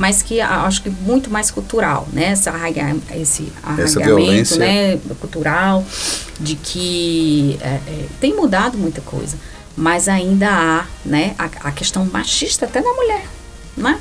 mas 0.00 0.22
que 0.22 0.40
acho 0.40 0.82
que 0.82 0.88
muito 0.88 1.28
mais 1.28 1.50
cultural, 1.50 2.08
né? 2.10 2.32
Esse, 2.32 2.48
arraiga, 2.48 2.96
esse 3.14 3.52
arraigamento 3.62 4.58
né? 4.58 4.98
cultural 5.20 5.84
de 6.40 6.56
que 6.56 7.58
é, 7.60 7.66
é, 7.66 8.06
tem 8.18 8.34
mudado 8.34 8.78
muita 8.78 9.02
coisa, 9.02 9.36
mas 9.76 10.08
ainda 10.08 10.48
há 10.48 10.86
né? 11.04 11.34
a, 11.38 11.68
a 11.68 11.70
questão 11.70 12.06
machista 12.06 12.64
até 12.64 12.80
da 12.80 12.90
mulher, 12.90 13.26
né? 13.76 14.00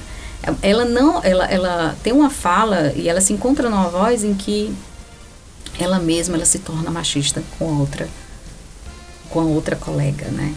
Ela 0.62 0.86
não, 0.86 1.22
ela, 1.22 1.44
ela 1.48 1.98
tem 2.02 2.14
uma 2.14 2.30
fala 2.30 2.94
e 2.96 3.10
ela 3.10 3.20
se 3.20 3.34
encontra 3.34 3.70
numa 3.70 3.90
voz 3.90 4.24
em 4.24 4.34
que 4.34 4.74
ela 5.78 6.00
mesma 6.00 6.38
ela 6.38 6.46
se 6.46 6.60
torna 6.60 6.90
machista 6.90 7.44
com 7.58 7.78
outra 7.78 8.08
com 9.30 9.42
a 9.42 9.44
outra 9.44 9.76
colega, 9.76 10.28
né? 10.28 10.56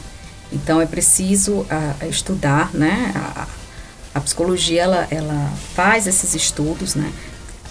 Então 0.52 0.80
é 0.80 0.86
preciso 0.86 1.62
uh, 1.62 2.08
estudar, 2.08 2.70
né? 2.72 3.12
A, 3.16 3.48
a 4.14 4.20
psicologia, 4.20 4.82
ela, 4.82 5.06
ela 5.10 5.52
faz 5.74 6.06
esses 6.06 6.34
estudos, 6.34 6.94
né? 6.94 7.12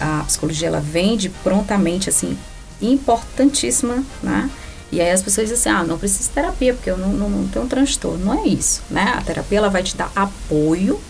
A 0.00 0.24
psicologia, 0.26 0.68
ela 0.68 0.80
vende 0.80 1.28
prontamente, 1.28 2.08
assim, 2.08 2.36
importantíssima, 2.80 4.02
né? 4.22 4.50
E 4.90 5.00
aí 5.00 5.10
as 5.10 5.22
pessoas 5.22 5.48
dizem 5.48 5.72
assim, 5.72 5.80
ah, 5.80 5.86
não 5.86 5.98
preciso 5.98 6.28
de 6.28 6.34
terapia, 6.34 6.74
porque 6.74 6.90
eu 6.90 6.98
não, 6.98 7.12
não, 7.12 7.30
não 7.30 7.48
tenho 7.48 7.64
um 7.64 7.68
transtorno. 7.68 8.24
Não 8.24 8.34
é 8.34 8.46
isso, 8.46 8.82
né? 8.90 9.14
A 9.16 9.22
terapia, 9.22 9.58
ela 9.58 9.70
vai 9.70 9.82
te 9.82 9.96
dar 9.96 10.10
apoio, 10.14 11.00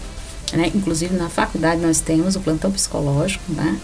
né? 0.53 0.71
Inclusive, 0.75 1.16
na 1.16 1.29
faculdade, 1.29 1.81
nós 1.81 2.01
temos 2.01 2.37
o 2.37 2.40
plantão 2.40 2.71
psicológico, 2.71 3.42
né? 3.53 3.81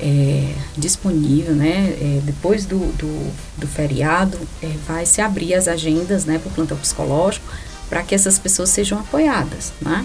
É, 0.00 0.52
disponível, 0.76 1.54
né? 1.54 1.96
É, 2.00 2.20
depois 2.24 2.64
do, 2.64 2.78
do, 2.96 3.32
do 3.56 3.68
feriado, 3.68 4.38
é, 4.62 4.68
vai 4.86 5.04
se 5.04 5.20
abrir 5.20 5.54
as 5.54 5.68
agendas, 5.68 6.24
né? 6.24 6.38
Para 6.38 6.48
o 6.48 6.52
plantão 6.52 6.76
psicológico, 6.76 7.46
para 7.88 8.02
que 8.02 8.14
essas 8.14 8.38
pessoas 8.38 8.70
sejam 8.70 8.98
apoiadas, 8.98 9.72
né? 9.80 10.04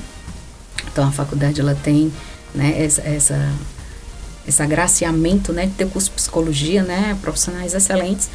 Então 0.93 1.07
a 1.07 1.11
faculdade 1.11 1.59
ela 1.59 1.75
tem 1.75 2.13
né, 2.55 2.75
essa, 2.77 3.01
essa 3.01 3.51
esse 4.47 4.61
agraciamento 4.61 5.51
né, 5.51 5.65
de 5.65 5.71
ter 5.71 5.87
curso 5.87 6.09
de 6.09 6.15
psicologia, 6.15 6.83
né, 6.83 7.17
profissionais 7.21 7.73
excelentes 7.73 8.29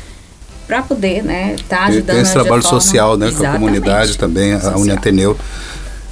para 0.68 0.82
poder 0.82 1.24
né 1.24 1.56
tá 1.66 1.86
ajudando 1.86 2.14
tem 2.14 2.20
esse 2.20 2.32
trabalho 2.32 2.62
forma... 2.62 2.80
social 2.80 3.16
né 3.16 3.32
com 3.32 3.44
a 3.44 3.52
comunidade 3.52 4.18
também 4.18 4.52
a 4.52 4.76
Uniateneu 4.76 5.34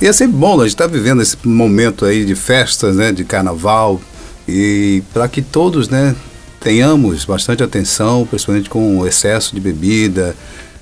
e 0.01 0.07
é 0.07 0.13
sempre 0.15 0.39
bom 0.39 0.55
a 0.55 0.65
gente 0.65 0.75
está 0.75 0.87
vivendo 0.87 1.21
esse 1.21 1.37
momento 1.45 2.07
aí 2.07 2.25
de 2.25 2.35
festas 2.35 2.97
né 2.97 3.13
de 3.13 3.23
carnaval 3.23 4.01
e 4.49 5.03
para 5.13 5.29
que 5.29 5.43
todos 5.43 5.91
né 5.91 6.17
tenhamos 6.59 7.27
bastante 7.27 7.63
atenção 7.63 8.27
principalmente 8.27 8.71
com 8.71 8.99
o 8.99 9.07
excesso 9.07 9.55
de 9.55 9.61
bebida 9.61 10.35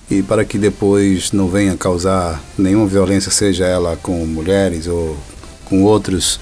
e 0.08 0.22
para 0.22 0.44
que 0.44 0.56
depois 0.56 1.32
não 1.32 1.48
venha 1.48 1.76
causar 1.76 2.40
nenhuma 2.56 2.86
violência 2.86 3.32
seja 3.32 3.66
ela 3.66 3.96
com 4.00 4.24
mulheres 4.24 4.86
ou 4.86 5.16
com 5.64 5.82
outros, 5.82 6.38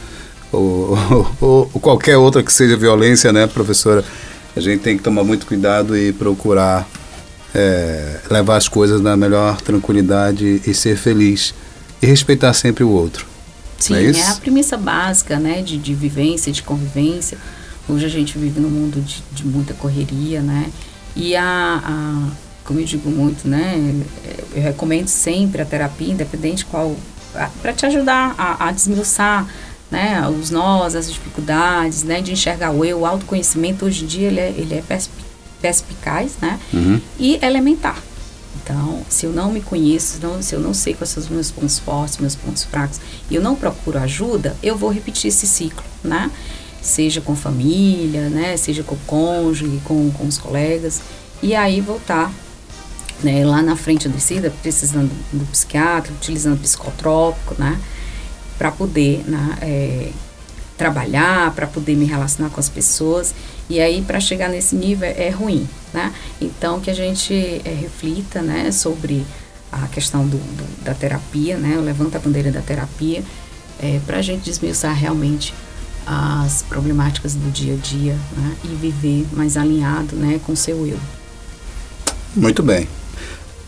ou, 0.51 0.97
ou, 1.41 1.71
ou, 1.73 1.81
qualquer 1.81 2.17
outra 2.17 2.43
que 2.43 2.53
seja 2.53 2.77
violência, 2.77 3.33
né, 3.33 3.47
professora? 3.47 4.05
A 4.55 4.61
gente 4.61 4.83
tem 4.83 4.97
que 4.97 5.03
tomar 5.03 5.25
muito 5.25 5.47
cuidado 5.47 5.97
e 5.97 6.13
procurar 6.13 6.87
é, 7.55 8.21
levar 8.31 8.57
as 8.57 8.69
coisas 8.69 9.01
na 9.01 9.17
melhor 9.17 9.61
tranquilidade 9.61 10.61
e 10.67 10.75
ser 10.75 10.97
feliz. 10.97 11.55
E 12.01 12.07
respeitar 12.07 12.53
sempre 12.53 12.83
o 12.83 12.91
outro. 12.91 13.27
Sim, 13.79 13.95
é, 13.95 14.11
é, 14.11 14.29
a 14.29 14.35
premissa 14.35 14.77
básica, 14.77 15.39
né, 15.39 15.63
de, 15.63 15.79
de 15.79 15.95
vivência, 15.95 16.53
de 16.53 16.63
convivência. 16.63 17.39
Hoje 17.89 18.07
a 18.07 18.09
gente 18.09 18.39
vive 18.39 18.61
num 18.61 18.71
mundo 18.71 19.01
de, 19.01 19.23
de 19.33 19.47
muita 19.47 19.75
correria, 19.75 20.41
né? 20.41 20.71
E 21.17 21.35
a, 21.35 21.83
a, 21.85 22.29
como 22.65 22.81
eu 22.81 22.85
digo 22.85 23.11
muito, 23.11 23.47
né, 23.47 24.03
eu 24.55 24.63
recomendo 24.63 25.09
sempre 25.09 25.63
a 25.63 25.65
terapia, 25.65 26.13
independente 26.13 26.65
qual 26.65 26.97
para 27.33 27.73
te 27.73 27.87
ajudar 27.87 28.35
a, 28.37 28.69
a 28.69 28.73
desmiuçar 28.73 29.47
né, 29.91 30.27
os 30.29 30.51
nós, 30.51 30.95
as 30.95 31.13
dificuldades, 31.13 32.03
né, 32.03 32.23
de 32.23 32.33
enxergar 32.33 32.71
o 32.71 32.83
eu, 32.83 33.01
o 33.01 33.07
autoconhecimento 33.07 33.85
hoje 33.85 34.05
em 34.05 34.07
dia 34.07 34.29
ele 34.29 34.41
é, 34.41 34.49
ele 34.57 34.75
é 34.75 34.83
perspicaz, 35.61 36.33
né, 36.41 36.59
uhum. 36.73 37.01
e 37.19 37.39
elementar. 37.43 38.03
Então, 38.63 39.03
se 39.09 39.27
eu 39.27 39.33
não 39.33 39.53
me 39.53 39.61
conheço, 39.61 40.19
não, 40.23 40.41
se 40.41 40.55
eu 40.55 40.61
não 40.61 40.73
sei 40.73 40.95
quais 40.95 41.11
são 41.11 41.23
os 41.23 41.29
meus 41.29 41.51
pontos 41.51 41.79
fortes, 41.79 42.19
meus 42.19 42.35
pontos 42.35 42.65
fracos, 42.65 43.01
e 43.31 43.35
eu 43.35 43.43
não 43.43 43.55
procuro 43.55 43.99
ajuda, 43.99 44.57
eu 44.63 44.77
vou 44.77 44.91
repetir 44.91 45.29
esse 45.29 45.47
ciclo, 45.47 45.83
né? 46.03 46.31
Seja 46.81 47.21
com 47.21 47.35
família, 47.35 48.29
né? 48.29 48.57
Seja 48.57 48.83
com 48.83 48.95
o 48.95 48.99
cônjuge, 49.07 49.81
com, 49.85 50.11
com 50.13 50.27
os 50.27 50.39
colegas, 50.39 51.03
e 51.43 51.55
aí 51.55 51.81
voltar 51.81 52.33
né, 53.23 53.45
lá 53.45 53.63
na 53.63 53.77
frente 53.77 54.09
do 54.09 54.19
SIDA, 54.21 54.53
precisando 54.63 55.11
do 55.33 55.45
psiquiatra, 55.51 56.13
utilizando 56.13 56.61
psicotrópico, 56.61 57.55
né, 57.59 57.81
para 58.59 58.71
poder 58.71 59.25
né, 59.27 59.59
é, 59.61 60.11
trabalhar, 60.77 61.53
para 61.55 61.67
poder 61.67 61.97
me 61.97 62.05
relacionar 62.05 62.51
com 62.51 62.61
as 62.61 62.69
pessoas. 62.69 63.35
E 63.69 63.81
aí, 63.81 64.03
para 64.03 64.21
chegar 64.21 64.49
nesse 64.49 64.75
nível, 64.75 65.09
é 65.09 65.31
ruim, 65.31 65.69
né? 65.95 66.13
Então, 66.41 66.81
que 66.81 66.91
a 66.91 66.95
gente 66.95 67.33
é, 67.65 67.77
reflita, 67.81 68.43
né, 68.43 68.71
sobre 68.73 69.25
a 69.71 69.87
questão 69.87 70.27
do, 70.27 70.37
do, 70.37 70.85
da 70.85 70.93
terapia, 70.93 71.57
né, 71.57 71.77
levanta 71.77 72.19
a 72.19 72.21
bandeira 72.21 72.51
da 72.51 72.61
terapia, 72.61 73.23
é, 73.81 74.01
para 74.07 74.19
a 74.19 74.23
gente 74.23 74.45
desmiuçar 74.45 74.95
realmente 74.95 75.55
as 76.05 76.63
problemáticas 76.63 77.35
do 77.35 77.51
dia 77.51 77.75
a 77.75 77.77
dia, 77.77 78.19
né, 78.37 78.57
e 78.65 78.69
viver 78.69 79.27
mais 79.33 79.57
alinhado, 79.57 80.17
né, 80.17 80.41
com 80.45 80.53
o 80.53 80.57
seu 80.57 80.87
eu. 80.87 80.99
Muito 82.35 82.63
bem. 82.63 82.89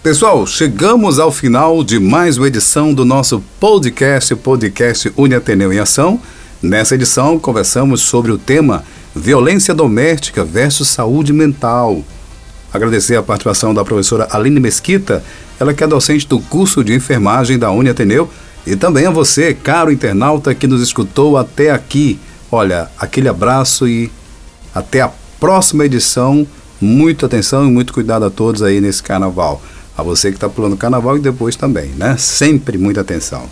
Pessoal, 0.04 0.46
chegamos 0.46 1.18
ao 1.18 1.32
final 1.32 1.82
de 1.82 1.98
mais 1.98 2.36
uma 2.36 2.46
edição 2.46 2.92
do 2.92 3.06
nosso 3.06 3.42
podcast, 3.58 4.36
podcast 4.36 5.10
Uniateneu 5.16 5.72
em 5.72 5.78
Ação. 5.78 6.20
Nessa 6.60 6.94
edição, 6.94 7.38
conversamos 7.38 8.02
sobre 8.02 8.30
o 8.30 8.36
tema 8.36 8.84
Violência 9.16 9.74
Doméstica 9.74 10.44
versus 10.44 10.88
Saúde 10.88 11.32
Mental. 11.32 12.04
Agradecer 12.70 13.16
a 13.16 13.22
participação 13.22 13.72
da 13.72 13.82
professora 13.82 14.28
Aline 14.30 14.60
Mesquita, 14.60 15.24
ela 15.58 15.72
que 15.72 15.82
é 15.82 15.86
docente 15.86 16.28
do 16.28 16.38
curso 16.38 16.84
de 16.84 16.92
enfermagem 16.92 17.58
da 17.58 17.70
Uniateneu, 17.70 18.28
e 18.66 18.76
também 18.76 19.06
a 19.06 19.10
você, 19.10 19.54
caro 19.54 19.90
internauta, 19.90 20.54
que 20.54 20.66
nos 20.66 20.82
escutou 20.82 21.38
até 21.38 21.70
aqui. 21.70 22.20
Olha, 22.52 22.90
aquele 22.98 23.30
abraço 23.30 23.88
e 23.88 24.12
até 24.74 25.00
a 25.00 25.10
próxima 25.40 25.86
edição. 25.86 26.46
Muita 26.78 27.24
atenção 27.24 27.66
e 27.66 27.70
muito 27.70 27.94
cuidado 27.94 28.26
a 28.26 28.30
todos 28.30 28.60
aí 28.62 28.82
nesse 28.82 29.02
carnaval 29.02 29.62
a 29.96 30.02
você 30.02 30.30
que 30.30 30.36
está 30.36 30.48
pulando 30.48 30.74
o 30.74 30.76
carnaval 30.76 31.16
e 31.16 31.20
depois 31.20 31.56
também, 31.56 31.90
né? 31.90 32.16
Sempre 32.16 32.78
muita 32.78 33.00
atenção. 33.00 33.48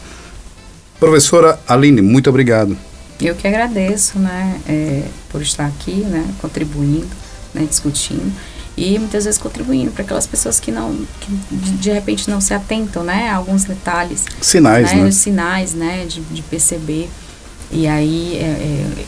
Professora 0.98 1.58
Aline, 1.66 2.02
muito 2.02 2.30
obrigado. 2.30 2.76
Eu 3.20 3.34
que 3.34 3.46
agradeço, 3.46 4.18
né, 4.18 4.60
é, 4.68 5.04
por 5.30 5.40
estar 5.42 5.66
aqui, 5.66 5.92
né, 5.92 6.26
contribuindo, 6.40 7.06
né, 7.54 7.64
discutindo 7.68 8.32
e 8.76 8.98
muitas 8.98 9.24
vezes 9.24 9.38
contribuindo 9.38 9.90
para 9.90 10.02
aquelas 10.02 10.26
pessoas 10.26 10.58
que 10.58 10.72
não, 10.72 10.94
que 11.20 11.32
de, 11.50 11.72
de, 11.72 11.90
repente 11.90 12.28
não 12.30 12.40
se 12.40 12.54
atentam, 12.54 13.04
né, 13.04 13.28
a 13.28 13.36
alguns 13.36 13.64
detalhes. 13.64 14.24
Sinais, 14.40 14.92
né? 14.92 15.02
né? 15.02 15.08
Os 15.08 15.16
sinais, 15.16 15.74
né, 15.74 16.06
de, 16.06 16.20
de 16.20 16.42
perceber. 16.42 17.08
E 17.70 17.86
aí 17.86 18.36
é, 18.36 19.04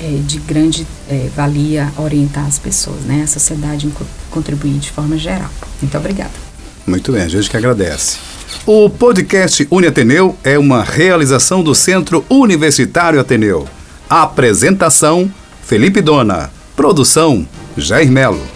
é, 0.00 0.06
é 0.06 0.20
de 0.20 0.38
grande 0.38 0.86
é, 1.08 1.28
valia 1.34 1.92
orientar 1.96 2.46
as 2.46 2.58
pessoas, 2.58 3.00
né? 3.02 3.22
A 3.24 3.26
sociedade 3.26 3.92
contribuir 4.30 4.78
de 4.78 4.90
forma 4.90 5.18
geral. 5.18 5.50
Muito 5.80 5.96
obrigada. 5.96 6.43
Muito 6.86 7.12
bem, 7.12 7.22
a 7.22 7.28
gente 7.28 7.48
que 7.48 7.56
agradece. 7.56 8.18
O 8.66 8.88
podcast 8.88 9.66
Uniateneu 9.70 10.36
é 10.44 10.58
uma 10.58 10.82
realização 10.82 11.62
do 11.62 11.74
Centro 11.74 12.24
Universitário 12.28 13.20
Ateneu. 13.20 13.66
Apresentação: 14.08 15.30
Felipe 15.62 16.00
Dona. 16.00 16.50
Produção: 16.76 17.46
Jair 17.76 18.10
Melo. 18.10 18.53